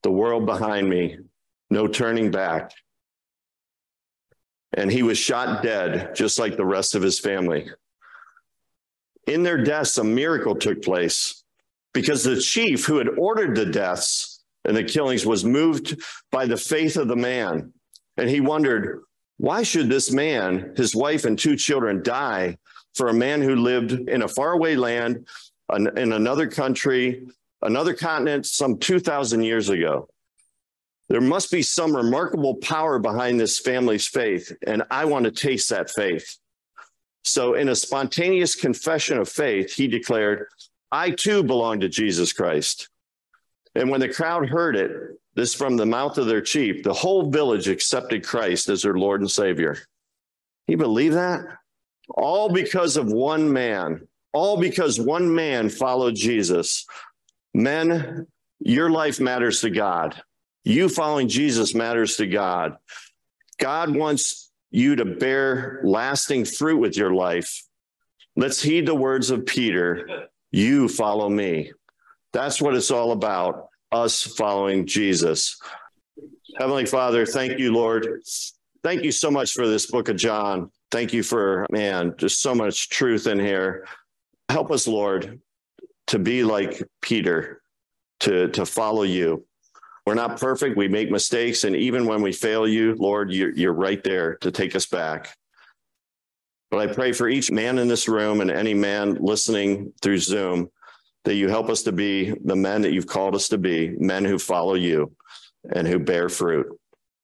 [0.02, 1.18] the world behind me,
[1.70, 2.70] no turning back.
[4.74, 7.70] And he was shot dead, just like the rest of his family.
[9.26, 11.42] In their deaths, a miracle took place
[11.92, 14.27] because the chief who had ordered the deaths
[14.68, 15.98] and the killings was moved
[16.30, 17.72] by the faith of the man.
[18.18, 19.02] And he wondered,
[19.38, 22.58] why should this man, his wife, and two children die
[22.94, 25.26] for a man who lived in a faraway land,
[25.74, 27.28] in another country,
[27.62, 30.08] another continent, some 2,000 years ago?
[31.08, 35.70] There must be some remarkable power behind this family's faith, and I want to taste
[35.70, 36.36] that faith.
[37.24, 40.46] So, in a spontaneous confession of faith, he declared,
[40.92, 42.90] I too belong to Jesus Christ.
[43.78, 44.90] And when the crowd heard it,
[45.36, 49.20] this from the mouth of their chief, the whole village accepted Christ as their Lord
[49.20, 49.78] and Savior.
[50.66, 51.44] You believe that?
[52.08, 56.86] All because of one man, all because one man followed Jesus.
[57.54, 58.26] Men,
[58.58, 60.20] your life matters to God.
[60.64, 62.78] You following Jesus matters to God.
[63.60, 67.62] God wants you to bear lasting fruit with your life.
[68.34, 71.72] Let's heed the words of Peter you follow me.
[72.32, 75.58] That's what it's all about us following Jesus.
[76.58, 78.22] Heavenly Father, thank you, Lord.
[78.82, 80.70] Thank you so much for this book of John.
[80.90, 83.86] Thank you for, man, just so much truth in here.
[84.48, 85.40] Help us, Lord,
[86.08, 87.62] to be like Peter,
[88.20, 89.44] to, to follow you.
[90.06, 90.76] We're not perfect.
[90.76, 91.64] We make mistakes.
[91.64, 95.36] And even when we fail you, Lord, you're, you're right there to take us back.
[96.70, 100.70] But I pray for each man in this room and any man listening through Zoom
[101.28, 104.24] that you help us to be the men that you've called us to be, men
[104.24, 105.12] who follow you
[105.74, 106.66] and who bear fruit.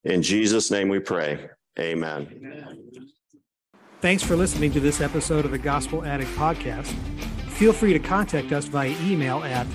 [0.04, 1.48] In Jesus' name we pray.
[1.78, 3.08] Amen.
[4.02, 6.92] Thanks for listening to this episode of the Gospel Addict Podcast.
[7.52, 9.66] Feel free to contact us via email at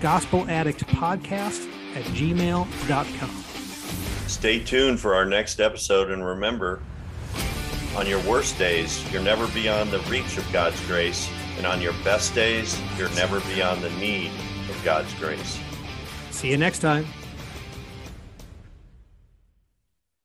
[0.00, 3.44] gospeladdictpodcast at gmail.com.
[4.28, 6.82] Stay tuned for our next episode and remember,
[7.96, 11.92] on your worst days, you're never beyond the reach of God's grace, and on your
[12.04, 14.30] best days, you're never beyond the need
[14.70, 15.58] of God's grace.
[16.30, 17.04] See you next time.